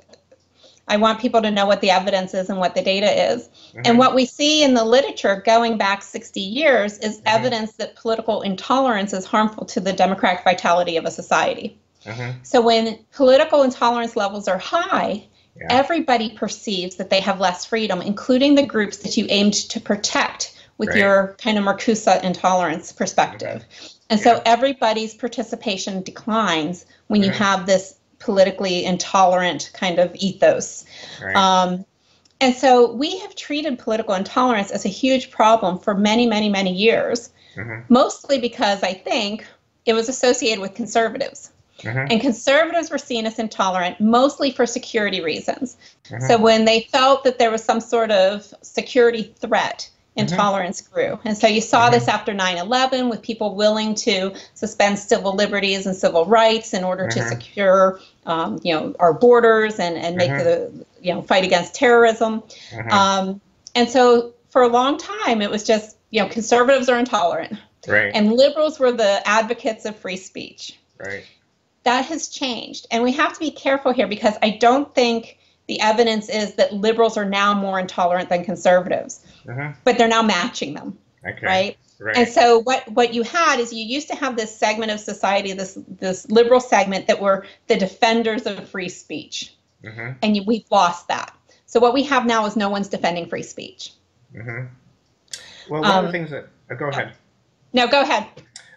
I 0.88 0.98
want 0.98 1.20
people 1.20 1.42
to 1.42 1.52
know 1.52 1.66
what 1.66 1.82
the 1.82 1.92
evidence 1.92 2.34
is 2.34 2.50
and 2.50 2.60
what 2.60 2.76
the 2.76 2.82
data 2.82 3.32
is. 3.32 3.48
Mm-hmm. 3.48 3.82
And 3.86 3.98
what 3.98 4.16
we 4.16 4.26
see 4.26 4.64
in 4.64 4.74
the 4.74 4.84
literature 4.84 5.42
going 5.46 5.78
back 5.78 6.04
60 6.04 6.40
years 6.42 6.98
is 7.00 7.18
mm-hmm. 7.18 7.28
evidence 7.28 7.74
that 7.74 7.96
political 7.96 8.42
intolerance 8.42 9.14
is 9.14 9.26
harmful 9.26 9.66
to 9.66 9.80
the 9.80 9.94
democratic 9.94 10.44
vitality 10.44 10.98
of 10.98 11.06
a 11.06 11.12
society. 11.12 11.78
Mm-hmm. 12.06 12.40
So 12.44 12.62
when 12.62 13.00
political 13.14 13.64
intolerance 13.64 14.16
levels 14.16 14.48
are 14.48 14.58
high, 14.58 15.26
yeah. 15.56 15.68
everybody 15.70 16.32
perceives 16.32 16.98
that 16.98 17.10
they 17.10 17.22
have 17.22 17.40
less 17.40 17.66
freedom, 17.66 18.02
including 18.02 18.56
the 18.56 18.66
groups 18.66 18.98
that 18.98 19.16
you 19.16 19.26
aimed 19.30 19.54
to 19.54 19.80
protect 19.80 20.60
with 20.78 20.90
right. 20.90 20.98
your 20.98 21.36
kind 21.40 21.58
of 21.58 21.64
Marcuse 21.64 22.24
intolerance 22.24 22.92
perspective. 22.92 23.64
And 24.10 24.20
yeah. 24.20 24.24
so 24.24 24.42
everybody's 24.46 25.14
participation 25.14 26.04
declines 26.04 26.86
when 27.08 27.24
you 27.24 27.30
have 27.30 27.66
this 27.66 27.96
politically 28.24 28.86
intolerant 28.86 29.72
kind 29.74 30.00
of 30.00 30.16
ethos. 30.16 30.86
Right. 31.22 31.36
Um, 31.36 31.86
and 32.40 32.56
so 32.56 32.92
we 32.92 33.20
have 33.20 33.36
treated 33.36 33.80
political 33.80 34.14
intolerance 34.14 34.72
as 34.72 34.86
a 34.86 34.90
huge 34.90 35.32
problem 35.32 35.80
for 35.80 35.94
many, 35.94 36.26
many, 36.26 36.50
many 36.50 36.74
years, 36.74 37.32
mm-hmm. 37.56 37.82
mostly 37.88 38.40
because 38.40 38.84
I 38.84 38.94
think 38.94 39.46
it 39.86 39.94
was 39.94 40.10
associated 40.10 40.62
with 40.62 40.74
conservatives. 40.74 41.52
Mm-hmm. 41.80 42.12
And 42.12 42.22
conservatives 42.22 42.90
were 42.90 42.98
seen 42.98 43.26
as 43.26 43.40
intolerant 43.40 44.00
mostly 44.00 44.52
for 44.52 44.66
security 44.66 45.22
reasons. 45.22 45.78
Mm-hmm. 46.06 46.26
So 46.28 46.38
when 46.38 46.66
they 46.66 46.82
felt 46.92 47.24
that 47.24 47.40
there 47.40 47.52
was 47.52 47.64
some 47.64 47.82
sort 47.82 48.12
of 48.12 48.54
security 48.62 49.34
threat. 49.40 49.90
Intolerance 50.16 50.82
mm-hmm. 50.82 50.94
grew. 50.94 51.20
And 51.24 51.38
so 51.38 51.48
you 51.48 51.62
saw 51.62 51.86
mm-hmm. 51.86 51.94
this 51.94 52.08
after 52.08 52.34
9 52.34 52.58
11 52.58 53.10
with 53.10 53.22
people 53.22 53.56
willing 53.56 53.96
to 53.96 54.34
suspend 54.54 55.00
civil 55.00 55.34
liberties 55.34 55.86
and 55.86 55.96
civil 55.96 56.26
rights 56.26 56.74
in 56.74 56.84
order 56.84 57.08
mm-hmm. 57.08 57.20
to 57.20 57.30
secure 57.30 58.00
um, 58.26 58.60
you 58.64 58.74
know, 58.74 58.96
our 59.00 59.14
borders 59.14 59.80
and, 59.80 59.98
and 59.98 60.16
make 60.16 60.30
mm-hmm. 60.30 60.44
the 60.44 60.86
you 61.02 61.14
know, 61.14 61.22
fight 61.22 61.44
against 61.44 61.76
terrorism. 61.76 62.42
Mm-hmm. 62.72 62.90
Um, 62.90 63.42
and 63.76 63.90
so 63.90 64.34
for 64.50 64.62
a 64.62 64.68
long 64.68 64.98
time, 64.98 65.42
it 65.42 65.50
was 65.50 65.64
just, 65.64 65.98
you 66.10 66.22
know, 66.22 66.30
conservatives 66.30 66.90
are 66.90 66.98
intolerant. 66.98 67.58
Right. 67.88 68.12
And 68.14 68.32
liberals 68.32 68.80
were 68.80 68.92
the 68.92 69.22
advocates 69.28 69.86
of 69.86 69.98
free 69.98 70.16
speech. 70.16 70.80
Right. 70.98 71.26
That 71.84 72.06
has 72.06 72.30
changed. 72.30 72.88
And 72.92 73.04
we 73.04 73.12
have 73.14 73.34
to 73.34 73.40
be 73.40 73.52
careful 73.52 73.92
here 73.92 74.08
because 74.08 74.36
I 74.42 74.52
don't 74.52 74.94
think 74.96 75.38
the 75.68 75.80
evidence 75.80 76.30
is 76.30 76.56
that 76.56 76.74
liberals 76.74 77.18
are 77.18 77.26
now 77.26 77.54
more 77.54 77.80
intolerant 77.80 78.30
than 78.30 78.44
conservatives, 78.44 79.26
uh-huh. 79.48 79.74
but 79.84 79.98
they're 79.98 80.08
now 80.08 80.22
matching 80.22 80.74
them. 80.74 80.98
Okay. 81.26 81.46
Right? 81.46 81.78
right? 82.00 82.18
And 82.18 82.28
so 82.28 82.60
what 82.60 82.90
what 82.92 83.14
you 83.14 83.24
had 83.24 83.60
is 83.60 83.72
you 83.72 83.86
used 83.86 84.10
to 84.10 84.16
have 84.16 84.36
this 84.36 84.56
segment 84.56 84.92
of 84.92 85.00
society, 85.00 85.54
this 85.54 85.78
this 85.88 86.30
liberal 86.30 86.60
segment 86.60 87.08
that 87.08 87.22
were 87.22 87.46
the 87.68 87.78
defenders 87.78 88.46
of 88.46 88.68
free 88.68 88.90
speech, 88.90 89.54
uh-huh. 89.88 90.14
and 90.22 90.36
you, 90.36 90.44
we've 90.44 90.70
lost 90.70 91.08
that. 91.08 91.34
So 91.66 91.80
what 91.80 91.94
we 91.94 92.04
have 92.04 92.26
now 92.26 92.46
is 92.46 92.56
no 92.56 92.70
one's 92.70 92.90
defending 92.90 93.28
free 93.28 93.44
speech. 93.44 93.94
Uh-huh. 94.38 94.64
Well, 95.70 95.82
one 95.82 95.92
um, 95.92 95.98
of 95.98 96.02
the 96.04 96.08
um, 96.08 96.12
things 96.12 96.30
that 96.32 96.50
uh, 96.70 96.76
go 96.76 96.90
ahead. 96.90 97.14
No, 97.72 97.88
go 97.88 98.02
ahead. 98.02 98.28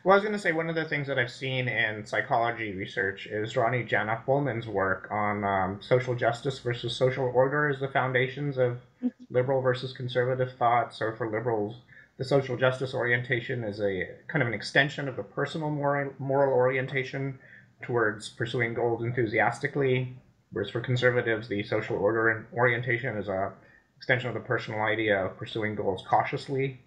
Well, 0.06 0.12
I 0.12 0.18
was 0.18 0.22
going 0.22 0.36
to 0.36 0.38
say 0.38 0.52
one 0.52 0.68
of 0.68 0.76
the 0.76 0.84
things 0.84 1.08
that 1.08 1.18
I've 1.18 1.32
seen 1.32 1.66
in 1.66 2.06
psychology 2.06 2.72
research 2.72 3.26
is 3.26 3.56
Ronnie 3.56 3.82
Janoff 3.82 4.24
Bulman's 4.24 4.68
work 4.68 5.08
on 5.10 5.42
um, 5.42 5.80
social 5.82 6.14
justice 6.14 6.60
versus 6.60 6.94
social 6.94 7.24
order 7.24 7.68
as 7.68 7.80
the 7.80 7.88
foundations 7.88 8.56
of 8.56 8.74
mm-hmm. 9.02 9.08
liberal 9.30 9.60
versus 9.60 9.92
conservative 9.92 10.52
thought. 10.60 10.94
So 10.94 11.12
for 11.16 11.28
liberals, 11.28 11.80
the 12.18 12.24
social 12.24 12.56
justice 12.56 12.94
orientation 12.94 13.64
is 13.64 13.80
a 13.80 14.06
kind 14.28 14.42
of 14.42 14.46
an 14.46 14.54
extension 14.54 15.08
of 15.08 15.16
the 15.16 15.24
personal 15.24 15.70
moral, 15.70 16.12
moral 16.20 16.54
orientation 16.54 17.40
towards 17.82 18.28
pursuing 18.28 18.74
goals 18.74 19.02
enthusiastically, 19.02 20.14
whereas 20.52 20.70
for 20.70 20.80
conservatives, 20.80 21.48
the 21.48 21.64
social 21.64 21.96
order 21.96 22.46
orientation 22.54 23.16
is 23.16 23.26
a 23.26 23.52
extension 23.96 24.28
of 24.28 24.34
the 24.34 24.40
personal 24.40 24.82
idea 24.82 25.24
of 25.26 25.36
pursuing 25.36 25.74
goals 25.74 26.04
cautiously. 26.08 26.78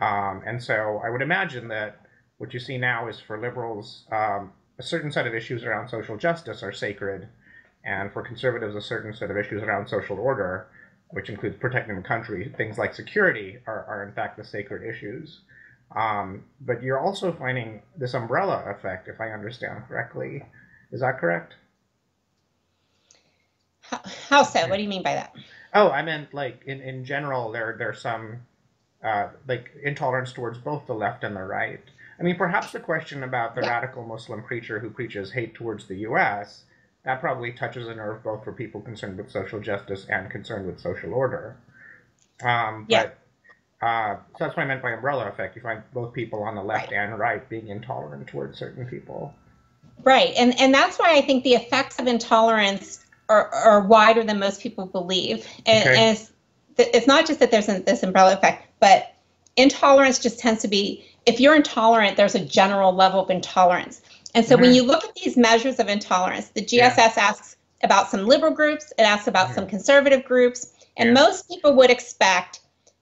Um, 0.00 0.40
and 0.46 0.62
so 0.62 1.02
I 1.04 1.10
would 1.10 1.20
imagine 1.20 1.68
that 1.68 2.00
what 2.44 2.52
you 2.52 2.60
see 2.60 2.76
now 2.76 3.08
is 3.08 3.18
for 3.18 3.40
liberals, 3.40 4.02
um, 4.12 4.52
a 4.78 4.82
certain 4.82 5.10
set 5.10 5.26
of 5.26 5.34
issues 5.34 5.64
around 5.64 5.88
social 5.88 6.18
justice 6.18 6.62
are 6.62 6.72
sacred, 6.72 7.26
and 7.86 8.12
for 8.12 8.20
conservatives, 8.20 8.74
a 8.74 8.82
certain 8.82 9.14
set 9.14 9.30
of 9.30 9.38
issues 9.38 9.62
around 9.62 9.88
social 9.88 10.18
order, 10.18 10.66
which 11.08 11.30
includes 11.30 11.56
protecting 11.56 11.96
the 11.96 12.02
country, 12.02 12.52
things 12.54 12.76
like 12.76 12.92
security, 12.94 13.60
are, 13.66 13.86
are 13.86 14.02
in 14.06 14.12
fact 14.12 14.36
the 14.36 14.44
sacred 14.44 14.82
issues. 14.86 15.40
Um, 15.96 16.44
but 16.60 16.82
you're 16.82 17.00
also 17.00 17.32
finding 17.32 17.80
this 17.96 18.12
umbrella 18.12 18.62
effect, 18.66 19.08
if 19.08 19.22
I 19.22 19.30
understand 19.30 19.84
correctly. 19.88 20.42
Is 20.92 21.00
that 21.00 21.18
correct? 21.18 21.54
How, 23.80 24.00
how 24.28 24.42
so? 24.42 24.68
What 24.68 24.76
do 24.76 24.82
you 24.82 24.88
mean 24.90 25.02
by 25.02 25.14
that? 25.14 25.34
Oh, 25.72 25.88
I 25.88 26.02
meant 26.02 26.34
like 26.34 26.62
in, 26.66 26.82
in 26.82 27.06
general, 27.06 27.52
there 27.52 27.74
there's 27.78 28.02
some 28.02 28.40
uh, 29.02 29.28
like 29.48 29.70
intolerance 29.82 30.34
towards 30.34 30.58
both 30.58 30.86
the 30.86 30.94
left 30.94 31.24
and 31.24 31.34
the 31.34 31.42
right. 31.42 31.80
I 32.18 32.22
mean, 32.22 32.36
perhaps 32.36 32.72
the 32.72 32.80
question 32.80 33.22
about 33.22 33.54
the 33.54 33.62
yeah. 33.62 33.70
radical 33.70 34.04
Muslim 34.04 34.42
preacher 34.42 34.78
who 34.78 34.90
preaches 34.90 35.32
hate 35.32 35.54
towards 35.54 35.86
the 35.86 35.96
U.S. 35.98 36.62
that 37.04 37.20
probably 37.20 37.52
touches 37.52 37.88
a 37.88 37.94
nerve 37.94 38.22
both 38.22 38.44
for 38.44 38.52
people 38.52 38.80
concerned 38.80 39.18
with 39.18 39.30
social 39.30 39.60
justice 39.60 40.06
and 40.08 40.30
concerned 40.30 40.66
with 40.66 40.80
social 40.80 41.12
order. 41.14 41.56
Um, 42.42 42.86
yeah. 42.88 43.10
But 43.80 43.86
uh, 43.86 44.16
so 44.38 44.44
that's 44.44 44.56
what 44.56 44.62
I 44.62 44.66
meant 44.66 44.82
by 44.82 44.92
umbrella 44.92 45.28
effect. 45.28 45.56
You 45.56 45.62
find 45.62 45.82
both 45.92 46.12
people 46.12 46.42
on 46.42 46.54
the 46.54 46.62
left 46.62 46.90
right. 46.90 47.00
and 47.00 47.18
right 47.18 47.46
being 47.48 47.68
intolerant 47.68 48.26
towards 48.28 48.58
certain 48.58 48.86
people. 48.86 49.34
Right, 50.02 50.32
and 50.36 50.58
and 50.58 50.74
that's 50.74 50.98
why 50.98 51.16
I 51.16 51.20
think 51.20 51.44
the 51.44 51.54
effects 51.54 51.98
of 51.98 52.06
intolerance 52.06 53.04
are, 53.28 53.48
are 53.54 53.80
wider 53.80 54.24
than 54.24 54.38
most 54.38 54.60
people 54.60 54.86
believe. 54.86 55.46
And, 55.66 55.88
okay. 55.88 55.96
and 55.96 56.18
it's, 56.18 56.32
it's 56.76 57.06
not 57.06 57.26
just 57.26 57.40
that 57.40 57.50
there's 57.50 57.66
this 57.66 58.02
umbrella 58.02 58.34
effect, 58.34 58.66
but 58.80 59.14
intolerance 59.56 60.18
just 60.18 60.38
tends 60.38 60.62
to 60.62 60.68
be 60.68 61.04
if 61.26 61.40
you're 61.40 61.54
intolerant, 61.54 62.16
there's 62.16 62.34
a 62.34 62.44
general 62.44 62.92
level 62.92 63.20
of 63.20 63.30
intolerance. 63.30 64.02
And 64.34 64.44
so 64.44 64.54
mm-hmm. 64.54 64.62
when 64.62 64.74
you 64.74 64.82
look 64.84 65.04
at 65.04 65.14
these 65.14 65.36
measures 65.36 65.78
of 65.78 65.88
intolerance, 65.88 66.48
the 66.48 66.62
GSS 66.62 66.96
yeah. 66.96 67.12
asks 67.16 67.56
about 67.82 68.10
some 68.10 68.26
liberal 68.26 68.52
groups, 68.52 68.92
it 68.98 69.02
asks 69.02 69.26
about 69.26 69.46
mm-hmm. 69.46 69.54
some 69.54 69.66
conservative 69.66 70.24
groups, 70.24 70.72
and 70.96 71.08
yeah. 71.08 71.14
most 71.14 71.48
people 71.48 71.74
would 71.74 71.90
expect 71.90 72.60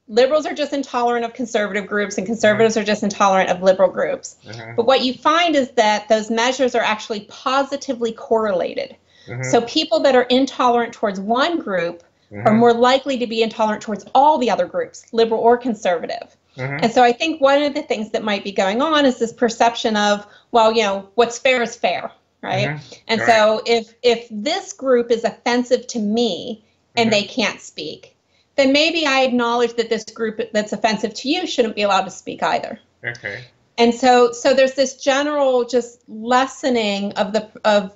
liberals 0.09 0.45
are 0.47 0.55
just 0.55 0.73
intolerant 0.73 1.25
of 1.25 1.33
conservative 1.33 1.87
groups 1.87 2.19
and 2.19 2.27
conservatives 2.27 2.75
mm-hmm. 2.75 2.83
are 2.83 2.87
just 2.87 3.03
intolerant 3.03 3.51
of 3.51 3.63
liberal 3.63 3.91
groups. 3.91 4.37
Mm-hmm. 4.45 4.75
But 4.77 4.87
what 4.87 5.03
you 5.03 5.15
find 5.15 5.57
is 5.57 5.71
that 5.73 6.09
those 6.09 6.31
measures 6.31 6.75
are 6.75 6.83
actually 6.83 7.21
positively 7.31 8.13
correlated. 8.13 8.97
Mm-hmm. 9.27 9.45
So 9.45 9.63
people 9.63 10.01
that 10.01 10.15
are 10.15 10.25
intolerant 10.25 10.93
towards 10.93 11.21
one 11.21 11.61
group 11.61 12.03
are 12.33 12.39
mm-hmm. 12.39 12.57
more 12.57 12.75
likely 12.75 13.19
to 13.19 13.27
be 13.27 13.43
intolerant 13.43 13.83
towards 13.83 14.05
all 14.15 14.39
the 14.39 14.51
other 14.51 14.67
groups, 14.67 15.05
liberal 15.13 15.41
or 15.41 15.57
conservative. 15.57 16.37
Mm-hmm. 16.57 16.85
And 16.85 16.93
so 16.93 17.03
I 17.03 17.13
think 17.13 17.41
one 17.41 17.63
of 17.63 17.75
the 17.75 17.83
things 17.83 18.11
that 18.11 18.23
might 18.23 18.45
be 18.45 18.53
going 18.53 18.83
on 18.83 19.07
is 19.07 19.19
this 19.19 19.33
perception 19.33 19.97
of, 19.97 20.27
well, 20.51 20.73
you 20.73 20.83
know, 20.83 21.09
what's 21.15 21.39
fair 21.39 21.63
is 21.63 21.75
fair, 21.75 22.11
right? 22.43 22.69
Mm-hmm. 22.69 22.95
And 23.09 23.21
so 23.23 23.63
if 23.67 23.95
if 24.03 24.27
this 24.31 24.73
group 24.73 25.11
is 25.11 25.25
offensive 25.25 25.87
to 25.89 25.99
me 25.99 26.65
and 26.97 27.11
mm-hmm. 27.11 27.21
they 27.21 27.27
can't 27.27 27.61
speak, 27.61 28.17
then 28.57 28.73
maybe 28.73 29.07
I 29.07 29.23
acknowledge 29.23 29.75
that 29.75 29.89
this 29.89 30.05
group 30.05 30.41
that's 30.53 30.73
offensive 30.73 31.15
to 31.15 31.29
you 31.29 31.47
shouldn't 31.47 31.75
be 31.75 31.83
allowed 31.83 32.05
to 32.05 32.11
speak 32.11 32.43
either. 32.43 32.79
Okay. 33.05 33.45
And 33.79 33.95
so 33.95 34.33
so 34.33 34.53
there's 34.53 34.75
this 34.75 35.03
general 35.03 35.65
just 35.65 36.03
lessening 36.09 37.13
of 37.13 37.33
the 37.33 37.49
of 37.65 37.95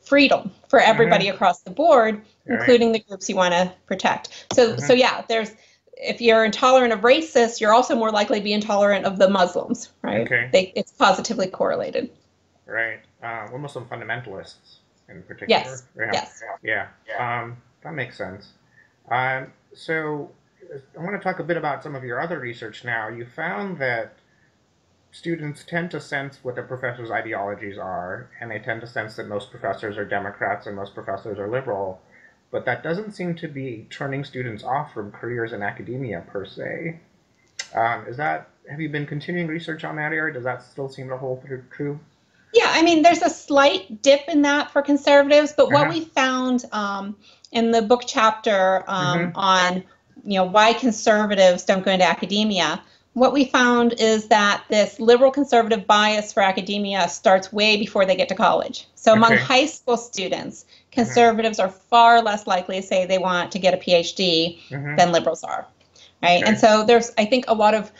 freedom 0.00 0.52
for 0.68 0.78
everybody 0.80 1.26
mm-hmm. 1.26 1.34
across 1.34 1.62
the 1.62 1.70
board, 1.70 2.22
including 2.46 2.92
right. 2.92 3.02
the 3.04 3.08
groups 3.08 3.28
you 3.28 3.36
want 3.36 3.52
to 3.52 3.72
protect. 3.86 4.46
So 4.52 4.76
so 4.76 4.92
mm-hmm. 4.92 4.98
yeah, 4.98 5.24
there's 5.28 5.50
if 6.02 6.20
you're 6.20 6.44
intolerant 6.44 6.92
of 6.92 7.00
racists, 7.00 7.60
you're 7.60 7.72
also 7.72 7.94
more 7.94 8.10
likely 8.10 8.38
to 8.38 8.44
be 8.44 8.52
intolerant 8.52 9.04
of 9.04 9.18
the 9.18 9.28
Muslims, 9.28 9.90
right? 10.02 10.22
Okay. 10.22 10.48
They, 10.52 10.72
it's 10.76 10.92
positively 10.92 11.46
correlated. 11.46 12.10
Right. 12.66 13.00
Uh, 13.22 13.48
well, 13.50 13.58
Muslim 13.58 13.86
fundamentalists 13.86 14.78
in 15.08 15.22
particular. 15.22 15.48
Yes. 15.48 15.84
Yeah. 15.96 16.10
Yes. 16.12 16.42
Yeah. 16.62 16.88
yeah. 17.08 17.42
Um, 17.42 17.56
that 17.82 17.94
makes 17.94 18.16
sense. 18.16 18.48
Um, 19.10 19.52
so 19.74 20.30
I 20.96 21.02
want 21.02 21.20
to 21.20 21.22
talk 21.22 21.40
a 21.40 21.44
bit 21.44 21.56
about 21.56 21.82
some 21.82 21.94
of 21.94 22.04
your 22.04 22.20
other 22.20 22.38
research 22.38 22.84
now. 22.84 23.08
You 23.08 23.26
found 23.26 23.78
that 23.78 24.14
students 25.10 25.64
tend 25.64 25.90
to 25.90 26.00
sense 26.00 26.38
what 26.42 26.54
the 26.54 26.62
professor's 26.62 27.10
ideologies 27.10 27.76
are, 27.78 28.30
and 28.40 28.50
they 28.50 28.60
tend 28.60 28.80
to 28.82 28.86
sense 28.86 29.16
that 29.16 29.28
most 29.28 29.50
professors 29.50 29.96
are 29.98 30.04
Democrats 30.04 30.66
and 30.66 30.76
most 30.76 30.94
professors 30.94 31.38
are 31.38 31.50
liberal 31.50 32.00
but 32.50 32.64
that 32.64 32.82
doesn't 32.82 33.12
seem 33.12 33.34
to 33.36 33.48
be 33.48 33.86
turning 33.90 34.24
students 34.24 34.64
off 34.64 34.92
from 34.92 35.12
careers 35.12 35.52
in 35.52 35.62
academia 35.62 36.24
per 36.28 36.44
se. 36.44 36.98
Um, 37.74 38.06
is 38.06 38.16
that 38.16 38.48
have 38.68 38.80
you 38.80 38.88
been 38.88 39.06
continuing 39.06 39.48
research 39.48 39.84
on 39.84 39.96
that 39.96 40.12
area? 40.12 40.32
Does 40.32 40.44
that 40.44 40.62
still 40.62 40.88
seem 40.88 41.08
to 41.08 41.16
hold 41.16 41.44
true? 41.70 41.98
Yeah, 42.52 42.66
I 42.68 42.82
mean, 42.82 43.02
there's 43.02 43.22
a 43.22 43.30
slight 43.30 44.02
dip 44.02 44.22
in 44.28 44.42
that 44.42 44.70
for 44.70 44.82
conservatives, 44.82 45.52
but 45.56 45.66
uh-huh. 45.66 45.74
what 45.74 45.88
we 45.88 46.04
found 46.04 46.64
um, 46.72 47.16
in 47.52 47.70
the 47.70 47.82
book 47.82 48.02
chapter 48.06 48.84
um, 48.88 49.18
mm-hmm. 49.18 49.36
on 49.36 49.84
you 50.24 50.38
know 50.38 50.44
why 50.44 50.72
conservatives 50.72 51.64
don't 51.64 51.84
go 51.84 51.92
into 51.92 52.04
academia, 52.04 52.82
what 53.20 53.34
we 53.34 53.44
found 53.44 53.92
is 53.98 54.28
that 54.28 54.64
this 54.70 54.98
liberal 54.98 55.30
conservative 55.30 55.86
bias 55.86 56.32
for 56.32 56.42
academia 56.42 57.06
starts 57.06 57.52
way 57.52 57.76
before 57.76 58.06
they 58.06 58.16
get 58.16 58.30
to 58.30 58.34
college. 58.34 58.88
So 58.94 59.12
among 59.12 59.36
high 59.36 59.66
school 59.66 59.98
students, 59.98 60.64
mm-hmm. 60.64 61.02
conservatives 61.02 61.58
mm-hmm. 61.58 61.68
are 61.68 61.72
far 61.90 62.22
less 62.22 62.46
likely 62.46 62.80
to 62.80 62.82
say 62.82 63.04
they 63.04 63.18
want 63.18 63.52
to 63.52 63.58
get 63.58 63.74
a 63.74 63.76
PhD 63.76 64.58
mm-hmm. 64.70 64.96
than 64.96 65.12
liberals 65.12 65.44
are. 65.44 65.66
Right. 66.22 66.40
Okay. 66.40 66.48
And 66.48 66.58
so 66.58 66.82
there's, 66.82 67.12
I 67.18 67.26
think, 67.26 67.44
a 67.46 67.52
lot 67.52 67.74
of 67.74 67.92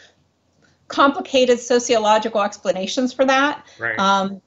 complicated 0.88 1.60
sociological 1.60 2.40
explanations 2.40 3.12
for 3.12 3.26
that. 3.26 3.66
Right. 3.78 3.98
Um, 3.98 4.40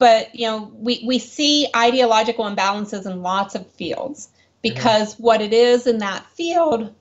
but 0.00 0.34
you 0.34 0.48
know, 0.48 0.72
we, 0.74 1.00
we 1.06 1.20
see 1.20 1.68
ideological 1.76 2.44
imbalances 2.44 3.08
in 3.08 3.22
lots 3.22 3.54
of 3.54 3.70
fields 3.70 4.30
because 4.62 5.14
mm-hmm. 5.14 5.22
what 5.22 5.40
it 5.42 5.52
is 5.52 5.86
in 5.86 5.98
that 5.98 6.26
field 6.26 6.92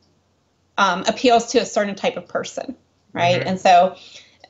um, 0.77 1.03
appeals 1.07 1.47
to 1.47 1.57
a 1.57 1.65
certain 1.65 1.95
type 1.95 2.15
of 2.15 2.27
person, 2.27 2.75
right? 3.17 3.39
Mm-hmm. 3.39 3.49
And 3.49 3.59
so 3.59 3.95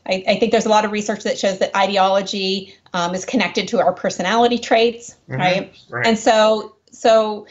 I, 0.06 0.23
I, 0.27 0.39
think 0.39 0.51
there's 0.51 0.65
a 0.65 0.69
lot 0.69 0.86
of 0.86 0.91
research 0.91 1.23
that 1.23 1.38
shows 1.38 1.60
that 1.60 1.75
ideology 1.75 2.75
um, 2.93 3.13
is 3.13 3.25
connected 3.25 3.67
to 3.69 3.80
our 3.80 3.93
personality 3.93 4.58
traits, 4.58 5.15
mm-hmm. 5.30 5.41
right? 5.41 5.80
right? 5.89 6.06
And 6.06 6.17
so, 6.17 6.75
so 6.91 7.47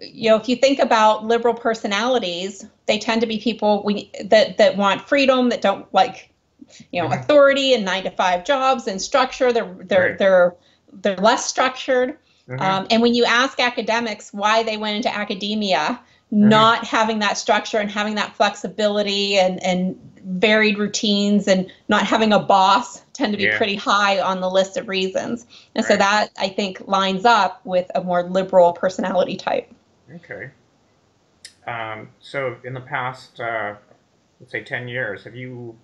you 0.00 0.30
know, 0.30 0.36
if 0.36 0.48
you 0.48 0.56
think 0.56 0.78
about 0.78 1.24
liberal 1.24 1.54
personalities, 1.54 2.66
they 2.86 2.98
tend 2.98 3.20
to 3.20 3.26
be 3.26 3.38
people 3.38 3.82
we 3.84 4.10
that 4.24 4.58
that 4.58 4.76
want 4.76 5.08
freedom, 5.08 5.48
that 5.50 5.60
don't 5.62 5.92
like, 5.92 6.30
you 6.92 7.02
know, 7.02 7.08
mm-hmm. 7.08 7.20
authority 7.20 7.74
and 7.74 7.84
nine 7.84 8.04
to 8.04 8.10
five 8.10 8.44
jobs 8.44 8.86
and 8.86 9.00
structure. 9.00 9.52
They're 9.52 9.76
they're 9.80 10.08
right. 10.10 10.18
they're 10.18 10.56
they're 10.92 11.16
less 11.16 11.46
structured. 11.46 12.18
Mm-hmm. 12.48 12.62
Um, 12.62 12.86
and 12.90 13.02
when 13.02 13.14
you 13.14 13.24
ask 13.24 13.60
academics 13.60 14.32
why 14.32 14.62
they 14.62 14.76
went 14.76 14.96
into 14.96 15.14
academia, 15.14 16.00
mm-hmm. 16.32 16.48
not 16.48 16.84
having 16.84 17.18
that 17.20 17.38
structure 17.38 17.78
and 17.78 17.90
having 17.90 18.14
that 18.16 18.36
flexibility 18.36 19.38
and, 19.38 19.62
and 19.62 19.98
varied 20.24 20.78
routines 20.78 21.48
and 21.48 21.70
not 21.88 22.04
having 22.04 22.32
a 22.32 22.38
boss 22.38 23.02
tend 23.12 23.32
to 23.32 23.38
be 23.38 23.44
yeah. 23.44 23.56
pretty 23.56 23.76
high 23.76 24.20
on 24.20 24.40
the 24.40 24.50
list 24.50 24.76
of 24.76 24.88
reasons. 24.88 25.46
And 25.74 25.84
right. 25.84 25.92
so 25.92 25.96
that 25.96 26.30
I 26.38 26.48
think 26.48 26.86
lines 26.86 27.24
up 27.24 27.64
with 27.64 27.90
a 27.94 28.02
more 28.02 28.22
liberal 28.22 28.72
personality 28.72 29.36
type. 29.36 29.70
Okay. 30.14 30.50
Um, 31.66 32.10
so 32.20 32.56
in 32.64 32.74
the 32.74 32.80
past, 32.80 33.40
uh, 33.40 33.74
let's 34.40 34.52
say 34.52 34.62
10 34.62 34.88
years, 34.88 35.24
have 35.24 35.34
you 35.34 35.76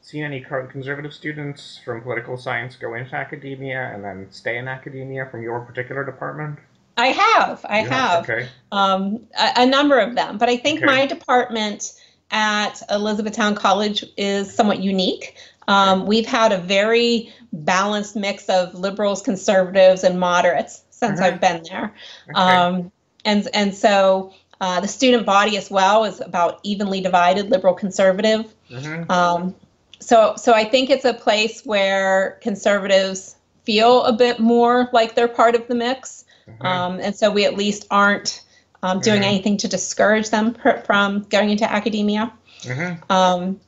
seen 0.00 0.24
any 0.24 0.40
conservative 0.40 1.12
students 1.12 1.80
from 1.84 2.02
political 2.02 2.36
science 2.36 2.76
go 2.76 2.94
into 2.94 3.14
academia 3.14 3.90
and 3.92 4.04
then 4.04 4.26
stay 4.30 4.58
in 4.58 4.68
academia 4.68 5.26
from 5.30 5.42
your 5.42 5.60
particular 5.60 6.04
department? 6.04 6.58
I 6.98 7.08
have. 7.08 7.64
I 7.66 7.80
yeah, 7.82 7.88
have. 7.88 8.28
Okay. 8.28 8.48
Um, 8.72 9.26
a, 9.38 9.62
a, 9.62 9.66
number 9.66 9.98
of 9.98 10.16
them. 10.16 10.36
But 10.36 10.48
I 10.48 10.56
think 10.56 10.78
okay. 10.78 10.86
my 10.86 11.06
department 11.06 11.92
at 12.30 12.82
Elizabethtown 12.90 13.54
College 13.54 14.04
is 14.16 14.52
somewhat 14.52 14.80
unique. 14.80 15.36
Um, 15.68 16.06
we've 16.06 16.26
had 16.26 16.50
a 16.52 16.58
very 16.58 17.32
balanced 17.52 18.16
mix 18.16 18.48
of 18.48 18.74
liberals, 18.74 19.22
conservatives, 19.22 20.02
and 20.02 20.18
moderates 20.18 20.82
since. 20.90 21.20
I've 21.20 21.40
been 21.40 21.62
there. 21.70 21.94
Okay. 22.30 22.40
Um, 22.40 22.92
and, 23.24 23.48
and 23.54 23.74
so 23.74 24.34
uh, 24.60 24.80
the 24.80 24.88
student 24.88 25.24
body 25.24 25.56
as 25.56 25.70
well 25.70 26.04
is 26.04 26.20
about 26.20 26.58
evenly 26.64 27.00
divided, 27.00 27.48
liberal, 27.48 27.74
conservative. 27.74 28.52
Mm-hmm. 28.68 29.10
Um, 29.10 29.54
so, 30.00 30.34
so 30.36 30.52
I 30.52 30.64
think 30.64 30.90
it's 30.90 31.04
a 31.04 31.14
place 31.14 31.62
where 31.64 32.38
conservatives 32.42 33.36
feel 33.68 34.02
a 34.04 34.14
bit 34.14 34.40
more 34.40 34.88
like 34.94 35.14
they're 35.14 35.28
part 35.28 35.54
of 35.54 35.68
the 35.68 35.74
mix. 35.74 36.24
Mm-hmm. 36.48 36.66
Um, 36.66 37.00
and 37.00 37.14
so 37.14 37.30
we 37.30 37.44
at 37.44 37.54
least 37.54 37.86
aren't 37.90 38.42
um, 38.82 39.00
doing 39.00 39.20
mm-hmm. 39.20 39.28
anything 39.28 39.56
to 39.58 39.68
discourage 39.68 40.30
them 40.30 40.54
per, 40.54 40.80
from 40.86 41.24
going 41.24 41.50
into 41.50 41.70
academia. 41.70 42.32
Mm-hmm. 42.62 43.12
Um, 43.12 43.60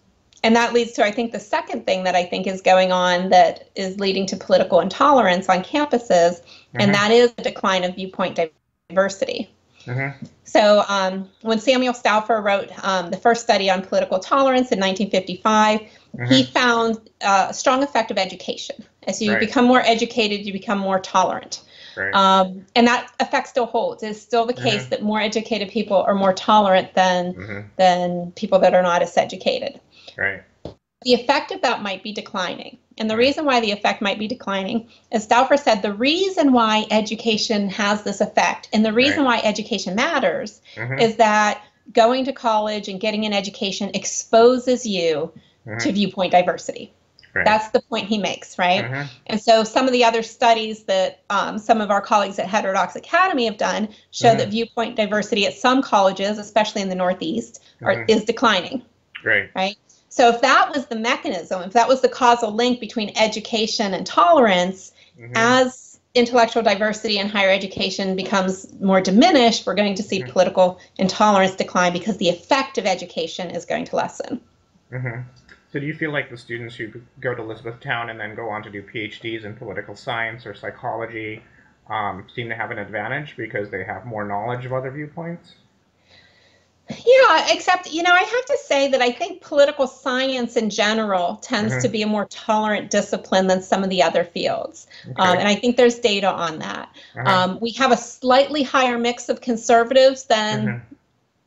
and 0.42 0.56
that 0.56 0.72
leads 0.72 0.92
to, 0.92 1.04
I 1.04 1.10
think, 1.10 1.32
the 1.32 1.38
second 1.38 1.84
thing 1.84 2.04
that 2.04 2.14
I 2.14 2.24
think 2.24 2.46
is 2.46 2.62
going 2.62 2.92
on 2.92 3.28
that 3.28 3.68
is 3.74 4.00
leading 4.00 4.24
to 4.28 4.38
political 4.38 4.80
intolerance 4.80 5.50
on 5.50 5.62
campuses, 5.62 6.40
and 6.72 6.84
mm-hmm. 6.84 6.92
that 6.92 7.10
is 7.10 7.34
the 7.34 7.42
decline 7.42 7.84
of 7.84 7.94
viewpoint 7.94 8.40
diversity. 8.88 9.50
Mm-hmm. 9.84 10.24
So, 10.44 10.82
um, 10.88 11.28
when 11.42 11.58
Samuel 11.58 11.92
Stouffer 11.92 12.42
wrote 12.42 12.70
um, 12.82 13.10
the 13.10 13.18
first 13.18 13.42
study 13.42 13.68
on 13.68 13.82
political 13.82 14.18
tolerance 14.18 14.72
in 14.72 14.80
1955, 14.80 15.82
mm-hmm. 16.16 16.32
he 16.32 16.44
found 16.44 16.98
uh, 17.20 17.48
a 17.50 17.54
strong 17.54 17.82
effect 17.82 18.10
of 18.10 18.18
education. 18.18 18.84
As 19.04 19.20
you 19.20 19.32
right. 19.32 19.40
become 19.40 19.64
more 19.64 19.80
educated, 19.80 20.46
you 20.46 20.52
become 20.52 20.78
more 20.78 21.00
tolerant. 21.00 21.62
Right. 21.96 22.14
Um, 22.14 22.66
and 22.76 22.86
that 22.86 23.10
effect 23.18 23.48
still 23.48 23.66
holds. 23.66 24.02
It's 24.02 24.20
still 24.20 24.46
the 24.46 24.52
case 24.52 24.82
mm-hmm. 24.82 24.90
that 24.90 25.02
more 25.02 25.20
educated 25.20 25.70
people 25.70 25.96
are 25.96 26.14
more 26.14 26.32
tolerant 26.32 26.94
than 26.94 27.34
mm-hmm. 27.34 27.60
than 27.76 28.32
people 28.32 28.58
that 28.60 28.74
are 28.74 28.82
not 28.82 29.02
as 29.02 29.16
educated. 29.16 29.80
Right. 30.16 30.42
The 31.02 31.14
effect 31.14 31.50
of 31.50 31.62
that 31.62 31.82
might 31.82 32.02
be 32.02 32.12
declining. 32.12 32.78
And 32.98 33.08
the 33.08 33.16
reason 33.16 33.46
why 33.46 33.60
the 33.60 33.70
effect 33.70 34.02
might 34.02 34.18
be 34.18 34.28
declining, 34.28 34.88
as 35.10 35.26
Stouffer 35.26 35.58
said, 35.58 35.80
the 35.80 35.94
reason 35.94 36.52
why 36.52 36.86
education 36.90 37.70
has 37.70 38.02
this 38.02 38.20
effect 38.20 38.68
and 38.74 38.84
the 38.84 38.92
reason 38.92 39.24
right. 39.24 39.42
why 39.42 39.48
education 39.48 39.94
matters 39.94 40.60
mm-hmm. 40.74 40.98
is 40.98 41.16
that 41.16 41.62
going 41.92 42.26
to 42.26 42.32
college 42.32 42.88
and 42.88 43.00
getting 43.00 43.24
an 43.24 43.32
education 43.32 43.90
exposes 43.94 44.84
you 44.84 45.32
to 45.64 45.70
mm-hmm. 45.70 45.90
viewpoint 45.90 46.32
diversity. 46.32 46.92
Right. 47.32 47.44
That's 47.44 47.68
the 47.70 47.80
point 47.80 48.06
he 48.06 48.18
makes, 48.18 48.58
right? 48.58 48.84
Mm-hmm. 48.84 49.02
And 49.26 49.40
so 49.40 49.62
some 49.62 49.86
of 49.86 49.92
the 49.92 50.04
other 50.04 50.22
studies 50.22 50.84
that 50.84 51.22
um, 51.30 51.58
some 51.58 51.80
of 51.80 51.90
our 51.90 52.00
colleagues 52.00 52.40
at 52.40 52.46
Heterodox 52.46 52.96
Academy 52.96 53.44
have 53.44 53.56
done 53.56 53.88
show 54.10 54.28
mm-hmm. 54.28 54.38
that 54.38 54.48
viewpoint 54.48 54.96
diversity 54.96 55.46
at 55.46 55.54
some 55.54 55.80
colleges, 55.80 56.38
especially 56.38 56.82
in 56.82 56.88
the 56.88 56.96
Northeast, 56.96 57.62
are, 57.82 57.94
mm-hmm. 57.94 58.10
is 58.10 58.24
declining. 58.24 58.82
Right. 59.24 59.48
Right. 59.54 59.76
So 60.08 60.28
if 60.28 60.40
that 60.40 60.72
was 60.74 60.86
the 60.86 60.96
mechanism, 60.96 61.62
if 61.62 61.72
that 61.74 61.86
was 61.86 62.00
the 62.00 62.08
causal 62.08 62.52
link 62.52 62.80
between 62.80 63.16
education 63.16 63.94
and 63.94 64.04
tolerance, 64.04 64.92
mm-hmm. 65.16 65.32
as 65.36 66.00
intellectual 66.14 66.64
diversity 66.64 67.18
in 67.18 67.28
higher 67.28 67.50
education 67.50 68.16
becomes 68.16 68.66
more 68.80 69.00
diminished, 69.00 69.66
we're 69.66 69.74
going 69.74 69.94
to 69.94 70.02
see 70.02 70.20
mm-hmm. 70.20 70.32
political 70.32 70.80
intolerance 70.98 71.54
decline 71.54 71.92
because 71.92 72.16
the 72.16 72.28
effect 72.28 72.76
of 72.76 72.86
education 72.86 73.50
is 73.50 73.64
going 73.64 73.84
to 73.84 73.94
lessen. 73.94 74.40
So 75.72 75.78
do 75.78 75.86
you 75.86 75.94
feel 75.94 76.12
like 76.12 76.30
the 76.30 76.36
students 76.36 76.74
who 76.74 76.90
go 77.20 77.34
to 77.34 77.42
Elizabethtown 77.42 78.10
and 78.10 78.18
then 78.18 78.34
go 78.34 78.48
on 78.48 78.62
to 78.64 78.70
do 78.70 78.82
PhDs 78.82 79.44
in 79.44 79.54
political 79.54 79.94
science 79.94 80.44
or 80.44 80.54
psychology 80.54 81.42
um, 81.88 82.26
seem 82.34 82.48
to 82.48 82.56
have 82.56 82.70
an 82.70 82.78
advantage 82.78 83.36
because 83.36 83.70
they 83.70 83.84
have 83.84 84.04
more 84.04 84.24
knowledge 84.24 84.64
of 84.64 84.72
other 84.72 84.90
viewpoints? 84.90 85.54
Yeah, 86.88 87.46
except, 87.52 87.92
you 87.92 88.02
know, 88.02 88.10
I 88.12 88.22
have 88.22 88.44
to 88.46 88.58
say 88.64 88.88
that 88.88 89.00
I 89.00 89.12
think 89.12 89.42
political 89.42 89.86
science 89.86 90.56
in 90.56 90.70
general 90.70 91.36
tends 91.36 91.72
mm-hmm. 91.72 91.82
to 91.82 91.88
be 91.88 92.02
a 92.02 92.06
more 92.06 92.24
tolerant 92.24 92.90
discipline 92.90 93.46
than 93.46 93.62
some 93.62 93.84
of 93.84 93.90
the 93.90 94.02
other 94.02 94.24
fields. 94.24 94.88
Okay. 95.08 95.22
Um, 95.22 95.38
and 95.38 95.46
I 95.46 95.54
think 95.54 95.76
there's 95.76 96.00
data 96.00 96.28
on 96.28 96.58
that. 96.58 96.88
Uh-huh. 97.16 97.30
Um, 97.30 97.58
we 97.60 97.70
have 97.72 97.92
a 97.92 97.96
slightly 97.96 98.64
higher 98.64 98.98
mix 98.98 99.28
of 99.28 99.40
conservatives 99.40 100.24
than 100.24 100.66
mm-hmm 100.66 100.94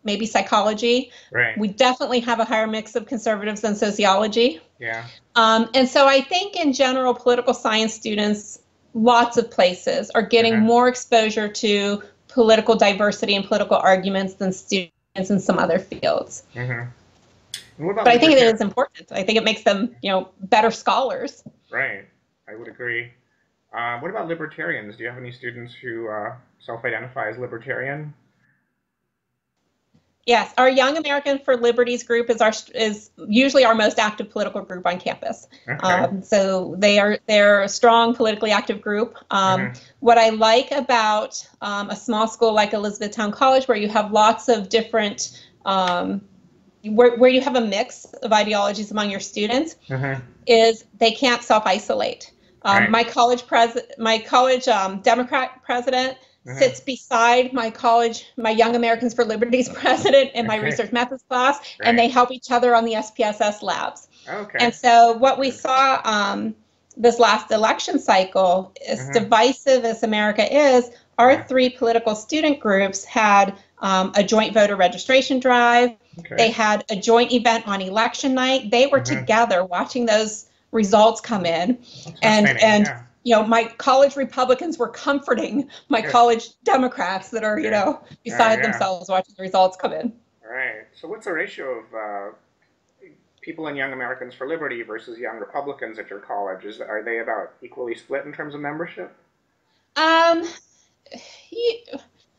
maybe 0.03 0.25
psychology. 0.25 1.11
Right. 1.31 1.57
We 1.57 1.67
definitely 1.69 2.19
have 2.21 2.39
a 2.39 2.45
higher 2.45 2.67
mix 2.67 2.95
of 2.95 3.05
conservatives 3.05 3.61
than 3.61 3.75
sociology. 3.75 4.59
Yeah. 4.79 5.05
Um, 5.35 5.69
and 5.73 5.87
so 5.87 6.07
I 6.07 6.21
think 6.21 6.55
in 6.55 6.73
general, 6.73 7.13
political 7.13 7.53
science 7.53 7.93
students, 7.93 8.59
lots 8.93 9.37
of 9.37 9.49
places, 9.49 10.09
are 10.11 10.21
getting 10.21 10.53
uh-huh. 10.53 10.63
more 10.63 10.87
exposure 10.87 11.47
to 11.47 12.03
political 12.27 12.75
diversity 12.75 13.35
and 13.35 13.45
political 13.45 13.77
arguments 13.77 14.35
than 14.35 14.51
students 14.51 14.91
in 15.29 15.39
some 15.39 15.59
other 15.59 15.79
fields. 15.79 16.43
Mm-hmm. 16.55 16.89
But 17.95 18.07
I 18.07 18.17
think 18.17 18.33
it 18.33 18.43
is 18.43 18.61
important. 18.61 19.11
I 19.11 19.23
think 19.23 19.37
it 19.37 19.43
makes 19.43 19.63
them, 19.63 19.95
you 20.01 20.11
know, 20.11 20.29
better 20.41 20.69
scholars. 20.69 21.43
Right. 21.71 22.05
I 22.47 22.55
would 22.55 22.67
agree. 22.67 23.11
Uh, 23.73 23.99
what 23.99 24.11
about 24.11 24.27
libertarians? 24.27 24.95
Do 24.95 25.03
you 25.03 25.09
have 25.09 25.17
any 25.17 25.31
students 25.31 25.73
who 25.73 26.07
uh, 26.07 26.35
self-identify 26.59 27.29
as 27.29 27.37
libertarian? 27.39 28.13
Yes, 30.25 30.53
our 30.57 30.69
Young 30.69 30.95
American 30.95 31.37
for 31.39 31.57
Liberties 31.57 32.03
group 32.03 32.29
is 32.29 32.39
our 32.39 32.53
is 32.73 33.09
usually 33.27 33.65
our 33.65 33.75
most 33.75 33.99
active 33.99 34.29
political 34.29 34.61
group 34.61 34.87
on 34.87 34.97
campus. 34.97 35.47
Okay. 35.67 35.85
Um, 35.85 36.21
so 36.21 36.75
they 36.77 36.97
are 36.97 37.19
they're 37.27 37.63
a 37.63 37.69
strong 37.69 38.15
politically 38.15 38.51
active 38.51 38.81
group. 38.81 39.17
Um, 39.31 39.59
mm-hmm. 39.59 39.83
What 39.99 40.17
I 40.17 40.29
like 40.29 40.71
about 40.71 41.45
um, 41.61 41.89
a 41.89 41.95
small 41.95 42.27
school 42.29 42.53
like 42.53 42.71
Elizabethtown 42.71 43.33
College, 43.33 43.67
where 43.67 43.77
you 43.77 43.89
have 43.89 44.13
lots 44.13 44.47
of 44.47 44.69
different 44.69 45.45
um, 45.65 46.21
where, 46.85 47.17
where 47.17 47.29
you 47.29 47.41
have 47.41 47.55
a 47.55 47.61
mix 47.61 48.05
of 48.05 48.31
ideologies 48.31 48.91
among 48.91 49.09
your 49.09 49.19
students, 49.19 49.75
mm-hmm. 49.89 50.21
is 50.47 50.85
they 50.99 51.11
can't 51.11 51.43
self 51.43 51.65
isolate. 51.65 52.31
Um, 52.61 52.77
right. 52.77 52.89
My 52.89 53.03
college 53.03 53.45
pres 53.45 53.77
my 53.97 54.19
college 54.19 54.69
um, 54.69 55.01
Democrat 55.01 55.61
president 55.63 56.17
mm-hmm. 56.45 56.57
sits 56.57 56.79
beside 56.79 57.53
my 57.53 57.69
college, 57.69 58.25
my 58.37 58.49
Young 58.49 58.75
Americans 58.75 59.13
for 59.13 59.25
Liberties 59.25 59.69
president 59.73 60.31
in 60.33 60.47
my 60.47 60.57
okay. 60.57 60.65
research 60.65 60.91
methods 60.91 61.23
class, 61.27 61.57
right. 61.79 61.89
and 61.89 61.97
they 61.97 62.07
help 62.07 62.31
each 62.31 62.51
other 62.51 62.75
on 62.75 62.85
the 62.85 62.93
SPSS 62.93 63.61
labs. 63.61 64.07
Okay. 64.27 64.57
And 64.59 64.73
so 64.73 65.13
what 65.13 65.39
we 65.39 65.51
saw 65.51 66.01
um, 66.03 66.55
this 66.95 67.19
last 67.19 67.51
election 67.51 67.99
cycle, 67.99 68.73
as 68.87 68.99
mm-hmm. 68.99 69.23
divisive 69.23 69.85
as 69.85 70.03
America 70.03 70.73
is, 70.75 70.89
our 71.17 71.43
three 71.43 71.69
political 71.69 72.15
student 72.15 72.59
groups 72.59 73.05
had 73.05 73.55
um, 73.79 74.13
a 74.15 74.23
joint 74.23 74.53
voter 74.53 74.75
registration 74.75 75.39
drive. 75.39 75.91
Okay. 76.19 76.35
They 76.35 76.51
had 76.51 76.85
a 76.89 76.95
joint 76.95 77.31
event 77.31 77.67
on 77.67 77.81
election 77.81 78.33
night. 78.33 78.71
They 78.71 78.87
were 78.87 78.99
mm-hmm. 78.99 79.19
together 79.19 79.63
watching 79.63 80.05
those 80.05 80.49
results 80.71 81.21
come 81.21 81.45
in, 81.45 81.79
and 82.21 82.47
and 82.47 82.85
yeah. 82.85 83.03
You 83.23 83.35
know 83.35 83.45
my 83.45 83.65
college 83.77 84.15
Republicans 84.15 84.77
were 84.77 84.89
comforting 84.89 85.69
my 85.89 86.01
college 86.01 86.49
Democrats 86.63 87.29
that 87.29 87.43
are 87.43 87.59
you 87.59 87.71
know 87.71 88.01
beside 88.23 88.59
yeah. 88.59 88.63
themselves 88.63 89.09
watching 89.09 89.33
the 89.37 89.43
results 89.43 89.77
come 89.77 89.93
in. 89.93 90.13
Right. 90.47 90.85
So 90.93 91.07
what's 91.07 91.25
the 91.25 91.33
ratio 91.33 91.79
of 91.79 91.85
uh, 91.93 92.35
people 93.41 93.67
in 93.67 93.75
Young 93.75 93.93
Americans 93.93 94.33
for 94.33 94.47
Liberty 94.47 94.83
versus 94.83 95.17
Young 95.17 95.37
Republicans 95.37 95.97
at 95.99 96.09
your 96.09 96.19
college? 96.19 96.65
Is 96.65 96.81
are 96.81 97.03
they 97.03 97.19
about 97.19 97.53
equally 97.61 97.95
split 97.95 98.25
in 98.25 98.33
terms 98.33 98.53
of 98.53 98.61
membership? 98.61 99.15
Um, 99.95 100.43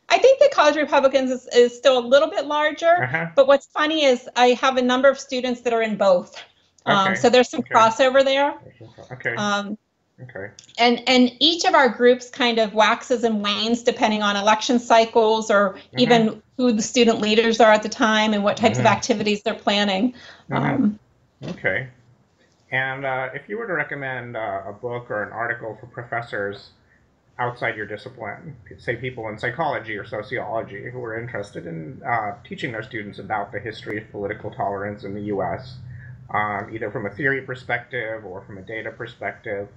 I 0.08 0.18
think 0.18 0.38
the 0.38 0.50
college 0.52 0.76
Republicans 0.76 1.30
is, 1.30 1.48
is 1.54 1.76
still 1.76 1.98
a 1.98 2.04
little 2.06 2.28
bit 2.28 2.46
larger. 2.46 3.02
Uh-huh. 3.02 3.26
But 3.34 3.46
what's 3.46 3.66
funny 3.66 4.04
is 4.04 4.28
I 4.36 4.48
have 4.60 4.76
a 4.76 4.82
number 4.82 5.08
of 5.08 5.18
students 5.18 5.62
that 5.62 5.72
are 5.72 5.82
in 5.82 5.96
both. 5.96 6.40
Um, 6.86 7.12
okay. 7.12 7.14
so 7.20 7.30
there's 7.30 7.48
some 7.48 7.60
okay. 7.60 7.74
crossover 7.74 8.24
there. 8.24 8.54
Okay. 9.12 9.34
Um, 9.36 9.78
okay. 10.22 10.50
And 10.78 11.02
and 11.06 11.32
each 11.40 11.64
of 11.64 11.74
our 11.74 11.88
groups 11.88 12.30
kind 12.30 12.58
of 12.58 12.74
waxes 12.74 13.24
and 13.24 13.42
wanes 13.42 13.82
depending 13.82 14.22
on 14.22 14.36
election 14.36 14.78
cycles 14.78 15.50
or 15.50 15.74
mm-hmm. 15.74 15.98
even 15.98 16.42
who 16.56 16.72
the 16.72 16.82
student 16.82 17.20
leaders 17.20 17.60
are 17.60 17.72
at 17.72 17.82
the 17.82 17.88
time 17.88 18.32
and 18.32 18.44
what 18.44 18.56
types 18.56 18.78
mm-hmm. 18.78 18.86
of 18.86 18.92
activities 18.92 19.42
they're 19.42 19.54
planning. 19.54 20.14
Mm-hmm. 20.50 20.54
Um, 20.54 20.98
okay. 21.44 21.88
And 22.70 23.04
uh, 23.04 23.28
if 23.34 23.48
you 23.48 23.56
were 23.56 23.66
to 23.66 23.72
recommend 23.72 24.36
uh, 24.36 24.62
a 24.66 24.72
book 24.72 25.10
or 25.10 25.22
an 25.22 25.32
article 25.32 25.76
for 25.78 25.86
professors 25.86 26.70
outside 27.38 27.76
your 27.76 27.86
discipline, 27.86 28.56
say 28.78 28.96
people 28.96 29.28
in 29.28 29.38
psychology 29.38 29.96
or 29.96 30.04
sociology 30.04 30.90
who 30.90 31.02
are 31.04 31.18
interested 31.18 31.66
in 31.66 32.02
uh, 32.04 32.34
teaching 32.44 32.72
their 32.72 32.82
students 32.82 33.18
about 33.18 33.52
the 33.52 33.60
history 33.60 33.98
of 33.98 34.10
political 34.10 34.50
tolerance 34.50 35.04
in 35.04 35.14
the 35.14 35.22
U.S., 35.22 35.76
um, 36.30 36.70
either 36.72 36.90
from 36.90 37.06
a 37.06 37.10
theory 37.10 37.42
perspective 37.42 38.24
or 38.24 38.40
from 38.42 38.58
a 38.58 38.62
data 38.62 38.90
perspective, 38.90 39.68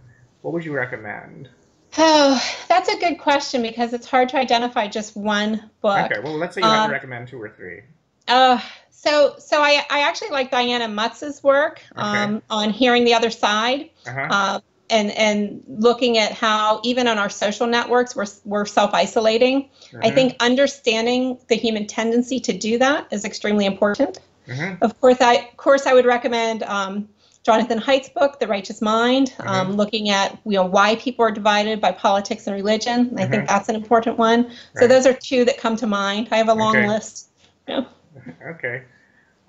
what 0.41 0.54
would 0.54 0.65
you 0.65 0.73
recommend? 0.73 1.50
Oh, 1.97 2.41
that's 2.67 2.89
a 2.89 3.00
good 3.00 3.17
question 3.17 3.62
because 3.62 3.93
it's 3.93 4.08
hard 4.08 4.30
to 4.30 4.38
identify 4.38 4.88
just 4.88 5.15
one 5.15 5.69
book. 5.82 6.12
Okay, 6.12 6.21
well, 6.21 6.38
let's 6.38 6.56
say 6.56 6.62
you 6.62 6.67
um, 6.67 6.73
have 6.73 6.82
to 6.82 6.86
um, 6.86 6.91
recommend 6.91 7.28
two 7.28 7.41
or 7.41 7.50
three. 7.50 7.82
Uh, 8.28 8.60
so, 8.91 9.36
so 9.39 9.62
I, 9.62 9.84
I 9.89 10.02
actually 10.02 10.30
like 10.30 10.52
Diana 10.52 10.88
Mutz's 10.88 11.43
work 11.43 11.82
um, 11.95 12.38
okay. 12.38 12.45
on 12.50 12.69
hearing 12.71 13.06
the 13.06 13.13
other 13.13 13.32
side. 13.32 13.89
Uh-huh. 14.06 14.28
Uh, 14.30 14.60
and 14.89 15.12
and 15.12 15.63
looking 15.67 16.17
at 16.17 16.32
how 16.32 16.80
even 16.84 17.08
on 17.08 17.17
our 17.17 17.30
social 17.30 17.67
networks 17.67 18.15
we're, 18.15 18.26
we're 18.45 18.65
self-isolating 18.65 19.63
mm-hmm. 19.63 20.00
i 20.02 20.10
think 20.10 20.34
understanding 20.39 21.38
the 21.50 21.56
human 21.56 21.86
tendency 21.86 22.39
to 22.39 22.58
do 22.58 22.78
that 22.78 23.06
is 23.12 23.26
extremely 23.26 23.65
important 23.65 24.19
mm-hmm. 24.47 24.82
of 24.82 25.00
course 25.02 25.19
i 25.19 25.34
of 25.34 25.58
course 25.58 25.86
i 25.86 25.93
would 25.93 26.06
recommend 26.06 26.63
um, 26.63 27.10
jonathan 27.48 27.80
haidt's 27.80 28.10
book 28.10 28.40
the 28.40 28.48
righteous 28.48 28.82
mind 28.82 29.34
mm-hmm. 29.38 29.48
um, 29.48 29.72
looking 29.72 30.10
at 30.10 30.38
you 30.46 30.54
know 30.54 30.66
why 30.66 30.96
people 30.98 31.24
are 31.26 31.32
divided 31.32 31.82
by 31.82 31.92
politics 31.92 32.46
and 32.46 32.56
religion 32.56 33.12
i 33.18 33.22
think 33.22 33.34
mm-hmm. 33.34 33.46
that's 33.46 33.70
an 33.70 33.76
important 33.76 34.18
one 34.18 34.44
right. 34.44 34.56
so 34.76 34.88
those 34.88 35.06
are 35.06 35.14
two 35.14 35.44
that 35.46 35.58
come 35.58 35.76
to 35.76 35.88
mind 35.88 36.28
i 36.32 36.38
have 36.38 36.50
a 36.50 36.54
long 36.54 36.76
okay. 36.76 36.88
list 36.88 37.30
yeah. 37.68 37.86
okay 38.48 38.84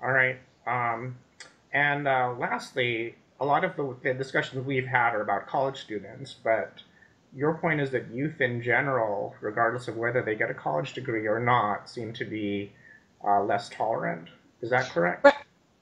all 0.01 0.11
right 0.11 0.37
um, 0.65 1.15
and 1.73 2.07
uh, 2.07 2.33
lastly 2.39 3.15
a 3.39 3.45
lot 3.45 3.63
of 3.63 3.75
the, 3.75 3.95
the 4.03 4.13
discussions 4.13 4.65
we've 4.65 4.87
had 4.87 5.13
are 5.13 5.21
about 5.21 5.47
college 5.47 5.77
students, 5.77 6.35
but 6.43 6.81
your 7.35 7.53
point 7.55 7.79
is 7.79 7.91
that 7.91 8.09
youth 8.11 8.41
in 8.41 8.61
general, 8.61 9.35
regardless 9.39 9.87
of 9.87 9.95
whether 9.95 10.21
they 10.21 10.35
get 10.35 10.49
a 10.49 10.53
college 10.53 10.93
degree 10.93 11.27
or 11.27 11.39
not, 11.39 11.89
seem 11.89 12.11
to 12.13 12.25
be 12.25 12.71
uh, 13.25 13.41
less 13.43 13.69
tolerant. 13.69 14.27
Is 14.61 14.69
that 14.71 14.89
correct? 14.89 15.25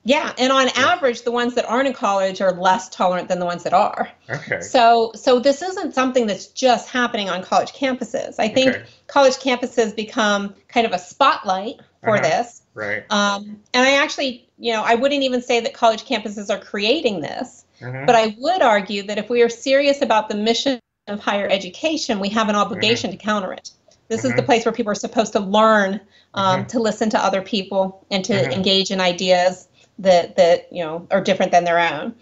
Yeah, 0.08 0.32
and 0.38 0.54
on 0.54 0.70
average, 0.70 1.24
the 1.24 1.34
ones 1.34 1.56
that 1.56 1.66
aren't 1.66 1.86
in 1.86 1.94
college 1.94 2.40
are 2.40 2.54
less 2.54 2.88
tolerant 2.88 3.28
than 3.28 3.40
the 3.40 3.46
ones 3.46 3.64
that 3.64 3.74
are. 3.74 4.10
Okay. 4.30 4.62
So, 4.62 5.12
so 5.16 5.42
this 5.42 5.62
isn't 5.62 5.94
something 5.94 6.28
that's 6.28 6.48
just 6.48 6.88
happening 6.88 7.30
on 7.30 7.44
college 7.44 7.74
campuses. 7.74 8.36
I 8.40 8.48
think 8.48 8.70
okay. 8.70 8.86
college 9.08 9.34
campuses 9.34 9.94
become 9.94 10.56
kind 10.70 10.88
of 10.88 10.94
a 10.94 10.98
spotlight 10.98 11.82
for 12.02 12.16
uh-huh. 12.16 12.22
this. 12.22 12.62
Right. 12.74 13.04
Um, 13.10 13.60
and 13.74 13.86
I 13.86 14.02
actually, 14.02 14.48
you 14.58 14.72
know, 14.72 14.82
I 14.82 14.96
wouldn't 14.96 15.24
even 15.24 15.42
say 15.42 15.60
that 15.60 15.74
college 15.74 16.06
campuses 16.06 16.50
are 16.50 16.64
creating 16.64 17.20
this, 17.20 17.66
mm-hmm. 17.82 18.06
but 18.06 18.16
I 18.16 18.34
would 18.40 18.62
argue 18.62 19.04
that 19.08 19.18
if 19.18 19.30
we 19.30 19.42
are 19.42 19.50
serious 19.50 20.02
about 20.02 20.30
the 20.30 20.36
mission 20.36 20.80
of 21.08 21.20
higher 21.20 21.50
education, 21.50 22.22
we 22.22 22.30
have 22.30 22.48
an 22.48 22.56
obligation 22.56 23.10
mm-hmm. 23.10 23.18
to 23.18 23.26
counter 23.26 23.52
it. 23.52 23.72
This 24.08 24.24
is 24.24 24.32
the 24.32 24.38
mm-hmm. 24.38 24.46
place 24.46 24.64
where 24.64 24.72
people 24.72 24.94
are 24.94 24.96
supposed 24.96 25.34
to 25.34 25.42
learn 25.42 26.00
um, 26.34 26.66
to 26.68 26.80
listen 26.80 27.10
to 27.10 27.20
other 27.20 27.42
people 27.42 28.06
and 28.10 28.24
to 28.24 28.54
engage 28.54 28.90
in 28.90 29.02
ideas 29.02 29.68
that 30.00 30.36
that 30.36 30.68
you 30.72 30.84
know 30.84 31.08
are 31.12 31.22
different 31.22 31.52
than 31.52 31.64
their 31.64 31.80
own. 31.80 32.16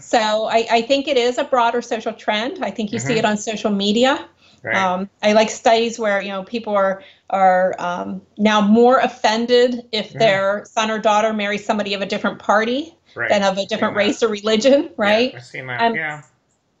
So 0.00 0.46
I, 0.46 0.66
I 0.70 0.82
think 0.82 1.08
it 1.08 1.16
is 1.16 1.38
a 1.38 1.44
broader 1.44 1.82
social 1.82 2.12
trend. 2.12 2.64
I 2.64 2.70
think 2.70 2.92
you 2.92 2.98
see 2.98 3.14
it 3.14 3.24
on 3.24 3.36
social 3.36 3.70
media. 3.70 4.28
Right. 4.62 4.76
Um, 4.76 5.08
I 5.22 5.32
like 5.32 5.50
studies 5.50 5.98
where 5.98 6.20
you 6.20 6.28
know 6.28 6.42
people 6.44 6.74
are 6.74 7.02
are 7.30 7.74
um, 7.78 8.22
now 8.38 8.60
more 8.60 8.98
offended 8.98 9.86
if 9.92 10.12
yeah. 10.12 10.18
their 10.18 10.64
son 10.64 10.90
or 10.90 10.98
daughter 10.98 11.32
marries 11.32 11.64
somebody 11.64 11.94
of 11.94 12.02
a 12.02 12.06
different 12.06 12.38
party 12.38 12.96
right. 13.14 13.28
than 13.28 13.42
of 13.42 13.58
a 13.58 13.66
different 13.66 13.96
race 13.96 14.22
or 14.22 14.28
religion, 14.28 14.90
right? 14.96 15.32
Yeah, 15.32 15.38
I've 15.38 15.44
seen 15.44 15.66
that. 15.66 15.80
Um, 15.80 15.94
yeah. 15.94 16.22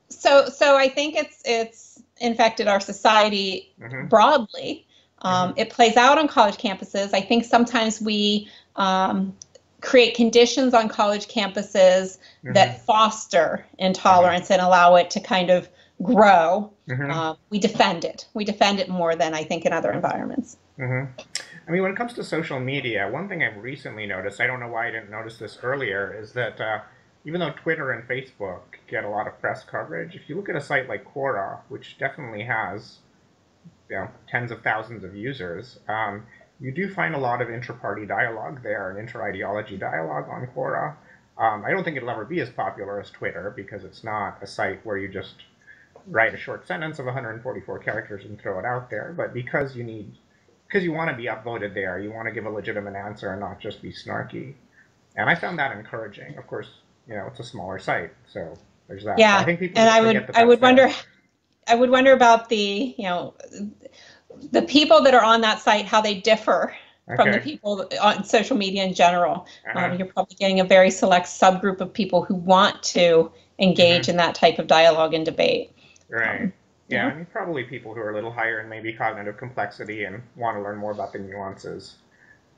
So 0.08 0.48
so 0.48 0.76
I 0.76 0.88
think 0.88 1.16
it's 1.16 1.42
it's 1.44 2.02
infected 2.18 2.68
our 2.68 2.80
society 2.80 3.72
mm-hmm. 3.80 4.08
broadly. 4.08 4.86
Um, 5.22 5.50
mm-hmm. 5.50 5.58
It 5.60 5.70
plays 5.70 5.96
out 5.96 6.18
on 6.18 6.28
college 6.28 6.56
campuses. 6.56 7.14
I 7.14 7.20
think 7.20 7.44
sometimes 7.44 8.00
we 8.00 8.48
um, 8.76 9.36
create 9.86 10.16
conditions 10.16 10.74
on 10.74 10.88
college 10.88 11.28
campuses 11.28 12.18
mm-hmm. 12.18 12.52
that 12.54 12.84
foster 12.84 13.64
intolerance 13.78 14.50
and 14.50 14.60
allow 14.60 14.96
it 14.96 15.10
to 15.10 15.20
kind 15.20 15.48
of 15.48 15.68
grow, 16.02 16.72
mm-hmm. 16.88 17.08
uh, 17.08 17.34
we 17.50 17.58
defend 17.60 18.04
it. 18.04 18.26
We 18.34 18.44
defend 18.44 18.80
it 18.80 18.88
more 18.88 19.14
than 19.14 19.32
I 19.32 19.44
think 19.44 19.64
in 19.64 19.72
other 19.72 19.92
environments. 19.92 20.58
Mm-hmm. 20.78 21.20
I 21.68 21.70
mean, 21.70 21.82
when 21.82 21.92
it 21.92 21.96
comes 21.96 22.14
to 22.14 22.24
social 22.24 22.58
media, 22.58 23.08
one 23.08 23.28
thing 23.28 23.44
I've 23.44 23.62
recently 23.62 24.06
noticed, 24.06 24.40
I 24.40 24.48
don't 24.48 24.58
know 24.58 24.68
why 24.68 24.88
I 24.88 24.90
didn't 24.90 25.10
notice 25.10 25.38
this 25.38 25.58
earlier, 25.62 26.18
is 26.20 26.32
that 26.32 26.60
uh, 26.60 26.80
even 27.24 27.38
though 27.38 27.52
Twitter 27.52 27.92
and 27.92 28.06
Facebook 28.08 28.62
get 28.88 29.04
a 29.04 29.08
lot 29.08 29.28
of 29.28 29.40
press 29.40 29.62
coverage, 29.62 30.16
if 30.16 30.28
you 30.28 30.34
look 30.34 30.48
at 30.48 30.56
a 30.56 30.60
site 30.60 30.88
like 30.88 31.04
Quora, 31.04 31.60
which 31.68 31.96
definitely 31.96 32.42
has 32.42 32.98
you 33.88 33.96
know, 33.96 34.08
tens 34.28 34.50
of 34.50 34.62
thousands 34.62 35.04
of 35.04 35.14
users, 35.14 35.78
um, 35.88 36.26
you 36.60 36.72
do 36.72 36.92
find 36.92 37.14
a 37.14 37.18
lot 37.18 37.42
of 37.42 37.50
inter-party 37.50 38.06
dialogue 38.06 38.62
there 38.62 38.90
and 38.90 38.98
inter-ideology 38.98 39.76
dialogue 39.76 40.28
on 40.30 40.46
Quora. 40.54 40.96
Um, 41.38 41.64
I 41.64 41.70
don't 41.70 41.84
think 41.84 41.96
it'll 41.96 42.10
ever 42.10 42.24
be 42.24 42.40
as 42.40 42.48
popular 42.48 43.00
as 43.00 43.10
Twitter 43.10 43.52
because 43.54 43.84
it's 43.84 44.02
not 44.02 44.42
a 44.42 44.46
site 44.46 44.84
where 44.84 44.96
you 44.96 45.08
just 45.08 45.34
write 46.06 46.34
a 46.34 46.38
short 46.38 46.66
sentence 46.66 46.98
of 46.98 47.04
144 47.04 47.78
characters 47.80 48.24
and 48.24 48.40
throw 48.40 48.58
it 48.58 48.64
out 48.64 48.88
there. 48.90 49.12
But 49.16 49.34
because 49.34 49.76
you 49.76 49.84
need, 49.84 50.16
because 50.66 50.82
you 50.82 50.92
want 50.92 51.10
to 51.10 51.16
be 51.16 51.24
upvoted 51.24 51.74
there, 51.74 51.98
you 51.98 52.10
want 52.10 52.26
to 52.26 52.32
give 52.32 52.46
a 52.46 52.50
legitimate 52.50 52.94
answer 52.94 53.32
and 53.32 53.40
not 53.40 53.60
just 53.60 53.82
be 53.82 53.92
snarky. 53.92 54.54
And 55.16 55.28
I 55.28 55.34
found 55.34 55.58
that 55.58 55.76
encouraging. 55.76 56.38
Of 56.38 56.46
course, 56.46 56.68
you 57.06 57.14
know, 57.14 57.26
it's 57.26 57.40
a 57.40 57.44
smaller 57.44 57.78
site, 57.78 58.12
so 58.26 58.54
there's 58.88 59.04
that. 59.04 59.18
Yeah, 59.18 59.38
I 59.38 59.44
think 59.44 59.60
people 59.60 59.80
and 59.80 59.90
I 59.90 60.00
would, 60.00 60.30
I 60.34 60.44
would 60.44 60.60
wonder, 60.60 60.90
I 61.66 61.74
would 61.74 61.90
wonder 61.90 62.12
about 62.12 62.48
the, 62.48 62.94
you 62.96 63.04
know, 63.04 63.34
the 64.52 64.62
people 64.62 65.00
that 65.02 65.14
are 65.14 65.24
on 65.24 65.40
that 65.42 65.60
site, 65.60 65.86
how 65.86 66.00
they 66.00 66.14
differ 66.14 66.74
okay. 67.08 67.22
from 67.22 67.32
the 67.32 67.38
people 67.38 67.88
on 68.00 68.24
social 68.24 68.56
media 68.56 68.84
in 68.84 68.94
general. 68.94 69.46
Uh-huh. 69.68 69.86
Um, 69.86 69.98
you're 69.98 70.08
probably 70.08 70.36
getting 70.36 70.60
a 70.60 70.64
very 70.64 70.90
select 70.90 71.26
subgroup 71.26 71.80
of 71.80 71.92
people 71.92 72.24
who 72.24 72.34
want 72.34 72.82
to 72.84 73.30
engage 73.58 74.02
mm-hmm. 74.02 74.12
in 74.12 74.16
that 74.18 74.34
type 74.34 74.58
of 74.58 74.66
dialogue 74.66 75.14
and 75.14 75.24
debate. 75.24 75.72
Right. 76.08 76.42
Um, 76.42 76.52
yeah, 76.88 77.06
I 77.08 77.14
mean, 77.14 77.26
probably 77.32 77.64
people 77.64 77.94
who 77.94 78.00
are 78.00 78.12
a 78.12 78.14
little 78.14 78.30
higher 78.30 78.60
in 78.60 78.68
maybe 78.68 78.92
cognitive 78.92 79.36
complexity 79.38 80.04
and 80.04 80.22
want 80.36 80.56
to 80.56 80.62
learn 80.62 80.76
more 80.76 80.92
about 80.92 81.12
the 81.12 81.18
nuances. 81.18 81.96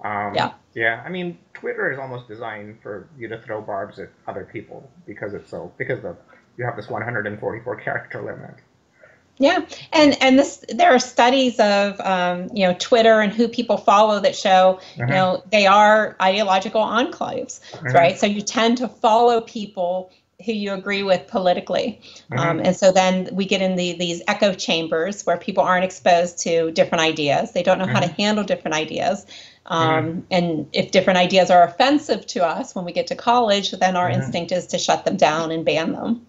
Um, 0.05 0.35
yeah. 0.35 0.53
Yeah. 0.75 1.03
I 1.05 1.09
mean, 1.09 1.39
Twitter 1.55 1.91
is 1.91 1.99
almost 1.99 2.29
designed 2.29 2.79
for 2.83 3.09
you 3.19 3.27
to 3.29 3.41
throw 3.41 3.63
barbs 3.63 3.99
at 3.99 4.11
other 4.27 4.45
people 4.45 4.89
because 5.07 5.33
it's 5.33 5.51
so 5.51 5.73
because 5.79 6.03
the 6.03 6.15
you 6.59 6.65
have 6.65 6.77
this 6.77 6.89
144 6.89 7.77
character 7.77 8.21
limit. 8.21 8.57
Yeah, 9.39 9.65
and 9.93 10.17
and 10.21 10.39
this 10.39 10.65
there 10.69 10.91
are 10.93 10.99
studies 10.99 11.59
of 11.61 12.01
um, 12.01 12.49
you 12.53 12.67
know 12.67 12.75
Twitter 12.79 13.21
and 13.21 13.33
who 13.33 13.49
people 13.49 13.77
follow 13.77 14.21
that 14.21 14.35
show 14.35 14.81
you 14.97 15.05
uh-huh. 15.05 15.15
know 15.15 15.43
they 15.51 15.67
are 15.67 16.17
ideological 16.21 16.83
enclaves, 16.83 17.61
uh-huh. 17.75 17.93
right? 17.95 18.19
So 18.19 18.27
you 18.27 18.43
tend 18.43 18.79
to 18.79 18.89
follow 18.89 19.41
people 19.41 20.11
who 20.45 20.53
you 20.53 20.73
agree 20.73 21.03
with 21.03 21.27
politically. 21.27 22.01
Mm-hmm. 22.31 22.39
Um, 22.39 22.61
and 22.61 22.77
so 22.77 22.93
then 22.93 23.29
we 23.33 23.45
get 23.45 23.61
in 23.61 23.75
the, 23.75 23.95
these 23.95 24.23
echo 24.29 24.55
chambers 24.55 25.27
where 25.27 25.37
people 25.37 25.65
aren't 25.65 25.85
exposed 25.85 26.39
to 26.41 26.71
different 26.71 27.03
ideas. 27.03 27.53
They 27.53 27.65
don't 27.65 27.79
know 27.79 27.87
how 27.87 27.99
to 27.99 28.07
mm-hmm. 28.07 28.23
handle 28.23 28.45
different 28.45 28.77
ideas. 28.77 29.27
Um, 29.67 29.91
mm-hmm. 29.91 30.21
And 30.31 30.69
if 30.73 30.93
different 30.93 31.19
ideas 31.19 31.51
are 31.51 31.65
offensive 31.65 32.25
to 32.29 32.47
us 32.47 32.75
when 32.75 32.85
we 32.85 32.93
get 32.93 33.09
to 33.09 33.17
college, 33.17 33.73
then 33.73 33.97
our 33.97 34.09
mm-hmm. 34.09 34.23
instinct 34.23 34.53
is 34.53 34.69
to 34.69 34.79
shut 34.79 35.05
them 35.05 35.17
down 35.17 35.51
and 35.51 35.65
ban 35.65 35.93
them. 35.93 36.27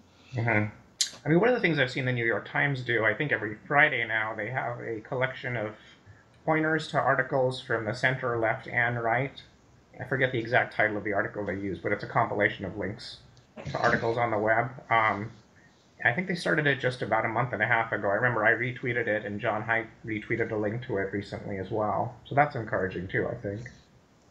I 1.24 1.28
mean, 1.28 1.40
one 1.40 1.48
of 1.48 1.54
the 1.54 1.60
things 1.60 1.78
I've 1.78 1.90
seen 1.90 2.06
the 2.06 2.12
New 2.12 2.24
York 2.24 2.48
Times 2.48 2.82
do, 2.82 3.04
I 3.04 3.14
think 3.14 3.30
every 3.30 3.56
Friday 3.66 4.06
now, 4.06 4.34
they 4.34 4.48
have 4.50 4.80
a 4.80 5.00
collection 5.00 5.56
of 5.56 5.74
pointers 6.44 6.88
to 6.88 6.98
articles 6.98 7.60
from 7.60 7.84
the 7.84 7.94
center, 7.94 8.38
left, 8.38 8.66
and 8.68 9.02
right 9.02 9.42
I 10.00 10.04
forget 10.04 10.32
the 10.32 10.38
exact 10.38 10.74
title 10.74 10.96
of 10.96 11.04
the 11.04 11.12
article 11.12 11.44
they 11.44 11.56
use, 11.56 11.78
but 11.78 11.92
it's 11.92 12.02
a 12.02 12.06
compilation 12.06 12.64
of 12.64 12.76
links 12.76 13.18
to 13.70 13.78
articles 13.78 14.16
on 14.16 14.30
the 14.30 14.38
web. 14.38 14.70
Um, 14.90 15.30
I 16.02 16.12
think 16.12 16.28
they 16.28 16.34
started 16.34 16.66
it 16.66 16.80
just 16.80 17.02
about 17.02 17.26
a 17.26 17.28
month 17.28 17.52
and 17.52 17.62
a 17.62 17.66
half 17.66 17.92
ago. 17.92 18.08
I 18.08 18.14
remember 18.14 18.44
I 18.44 18.52
retweeted 18.52 19.06
it, 19.06 19.26
and 19.26 19.38
Jon 19.38 19.62
Haidt 19.62 19.86
retweeted 20.06 20.50
a 20.50 20.56
link 20.56 20.86
to 20.86 20.96
it 20.96 21.12
recently 21.12 21.58
as 21.58 21.70
well. 21.70 22.16
So 22.24 22.34
that's 22.34 22.56
encouraging 22.56 23.08
too, 23.08 23.28
I 23.28 23.34
think. 23.34 23.60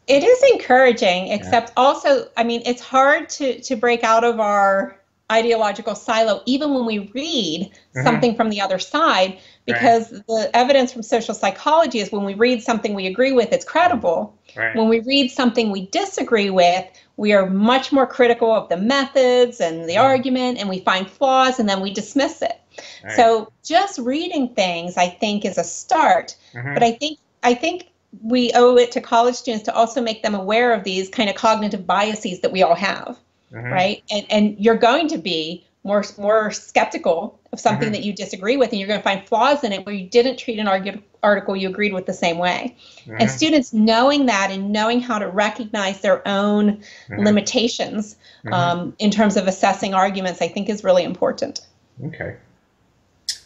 It 0.08 0.24
is 0.24 0.42
encouraging, 0.52 1.28
except 1.28 1.68
yeah. 1.68 1.74
also, 1.76 2.28
I 2.36 2.42
mean, 2.42 2.62
it's 2.66 2.80
hard 2.80 3.28
to 3.30 3.60
to 3.60 3.76
break 3.76 4.02
out 4.02 4.24
of 4.24 4.40
our 4.40 4.99
ideological 5.30 5.94
silo 5.94 6.42
even 6.46 6.74
when 6.74 6.84
we 6.84 7.10
read 7.14 7.70
mm-hmm. 7.70 8.02
something 8.02 8.34
from 8.34 8.50
the 8.50 8.60
other 8.60 8.78
side 8.78 9.38
because 9.66 10.12
right. 10.12 10.26
the 10.26 10.50
evidence 10.54 10.92
from 10.92 11.02
social 11.02 11.34
psychology 11.34 11.98
is 12.00 12.10
when 12.10 12.24
we 12.24 12.34
read 12.34 12.62
something 12.62 12.94
we 12.94 13.06
agree 13.06 13.32
with 13.32 13.52
it's 13.52 13.64
credible 13.64 14.36
right. 14.56 14.74
when 14.76 14.88
we 14.88 15.00
read 15.00 15.30
something 15.30 15.70
we 15.70 15.86
disagree 15.86 16.50
with 16.50 16.84
we 17.16 17.32
are 17.32 17.48
much 17.48 17.92
more 17.92 18.06
critical 18.06 18.50
of 18.50 18.68
the 18.68 18.76
methods 18.76 19.60
and 19.60 19.88
the 19.88 19.94
mm-hmm. 19.94 20.04
argument 20.04 20.58
and 20.58 20.68
we 20.68 20.80
find 20.80 21.10
flaws 21.10 21.58
and 21.58 21.68
then 21.68 21.80
we 21.80 21.92
dismiss 21.92 22.42
it 22.42 22.60
right. 23.04 23.16
so 23.16 23.52
just 23.64 23.98
reading 23.98 24.54
things 24.54 24.96
i 24.96 25.08
think 25.08 25.44
is 25.44 25.58
a 25.58 25.64
start 25.64 26.36
mm-hmm. 26.52 26.74
but 26.74 26.82
i 26.82 26.92
think 26.92 27.18
i 27.42 27.54
think 27.54 27.90
we 28.22 28.50
owe 28.54 28.76
it 28.76 28.92
to 28.92 29.00
college 29.00 29.34
students 29.34 29.64
to 29.64 29.74
also 29.74 30.00
make 30.00 30.22
them 30.22 30.34
aware 30.34 30.72
of 30.72 30.84
these 30.84 31.08
kind 31.08 31.30
of 31.30 31.36
cognitive 31.36 31.86
biases 31.86 32.40
that 32.40 32.52
we 32.52 32.62
all 32.62 32.74
have, 32.74 33.18
mm-hmm. 33.52 33.66
right? 33.66 34.02
And 34.10 34.26
and 34.30 34.58
you're 34.58 34.76
going 34.76 35.08
to 35.08 35.18
be 35.18 35.66
more 35.84 36.04
more 36.18 36.50
skeptical 36.50 37.40
of 37.52 37.58
something 37.58 37.86
mm-hmm. 37.86 37.94
that 37.94 38.04
you 38.04 38.12
disagree 38.12 38.56
with, 38.56 38.70
and 38.70 38.78
you're 38.78 38.88
going 38.88 39.00
to 39.00 39.04
find 39.04 39.26
flaws 39.26 39.64
in 39.64 39.72
it 39.72 39.84
where 39.84 39.94
you 39.94 40.08
didn't 40.08 40.38
treat 40.38 40.58
an 40.58 40.66
argu- 40.66 41.02
article 41.22 41.56
you 41.56 41.68
agreed 41.68 41.92
with 41.92 42.06
the 42.06 42.12
same 42.12 42.38
way. 42.38 42.76
Mm-hmm. 43.00 43.16
And 43.20 43.30
students 43.30 43.72
knowing 43.72 44.26
that 44.26 44.50
and 44.50 44.72
knowing 44.72 45.00
how 45.00 45.18
to 45.18 45.28
recognize 45.28 46.00
their 46.00 46.26
own 46.28 46.76
mm-hmm. 46.76 47.24
limitations 47.24 48.16
mm-hmm. 48.44 48.52
um, 48.52 48.94
in 48.98 49.10
terms 49.10 49.36
of 49.36 49.46
assessing 49.46 49.94
arguments, 49.94 50.40
I 50.40 50.48
think, 50.48 50.68
is 50.68 50.84
really 50.84 51.04
important. 51.04 51.66
Okay, 52.04 52.36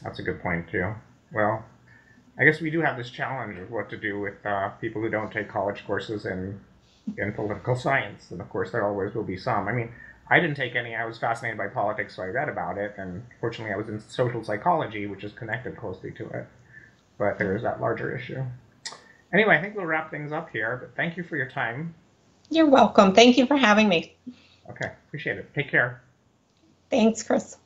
that's 0.02 0.18
a 0.18 0.22
good 0.22 0.42
point 0.42 0.68
too. 0.68 0.92
Well, 1.32 1.64
I 2.38 2.44
guess 2.44 2.60
we 2.60 2.70
do 2.70 2.80
have 2.80 2.96
this 2.96 3.10
challenge 3.10 3.58
of 3.58 3.70
what 3.70 3.88
to 3.90 3.96
do 3.96 4.20
with 4.20 4.44
uh, 4.44 4.70
people 4.80 5.00
who 5.00 5.08
don't 5.08 5.32
take 5.32 5.48
college 5.48 5.84
courses 5.86 6.26
in 6.26 6.60
in 7.16 7.32
political 7.32 7.76
science, 7.76 8.30
and 8.30 8.40
of 8.40 8.48
course 8.50 8.70
there 8.72 8.84
always 8.84 9.14
will 9.14 9.24
be 9.24 9.36
some. 9.36 9.68
I 9.68 9.72
mean, 9.72 9.92
I 10.28 10.40
didn't 10.40 10.56
take 10.56 10.74
any. 10.74 10.94
I 10.94 11.04
was 11.04 11.18
fascinated 11.18 11.58
by 11.58 11.68
politics, 11.68 12.16
so 12.16 12.22
I 12.22 12.26
read 12.26 12.48
about 12.48 12.78
it, 12.78 12.94
and 12.96 13.22
fortunately, 13.40 13.74
I 13.74 13.76
was 13.76 13.88
in 13.88 14.00
social 14.00 14.42
psychology, 14.42 15.06
which 15.06 15.24
is 15.24 15.32
connected 15.32 15.76
closely 15.76 16.12
to 16.12 16.28
it. 16.30 16.46
But 17.18 17.38
there 17.38 17.54
is 17.54 17.62
that 17.62 17.80
larger 17.80 18.16
issue. 18.16 18.42
Anyway, 19.32 19.56
I 19.56 19.60
think 19.60 19.76
we'll 19.76 19.86
wrap 19.86 20.10
things 20.10 20.32
up 20.32 20.50
here. 20.50 20.78
But 20.80 20.96
thank 20.96 21.16
you 21.16 21.24
for 21.24 21.36
your 21.36 21.48
time. 21.48 21.94
You're 22.50 22.68
welcome. 22.68 23.14
Thank 23.14 23.36
you 23.36 23.46
for 23.46 23.56
having 23.56 23.88
me. 23.88 24.14
Okay, 24.70 24.90
appreciate 25.08 25.38
it. 25.38 25.52
Take 25.54 25.70
care. 25.70 26.02
Thanks, 26.90 27.22
Chris. 27.22 27.56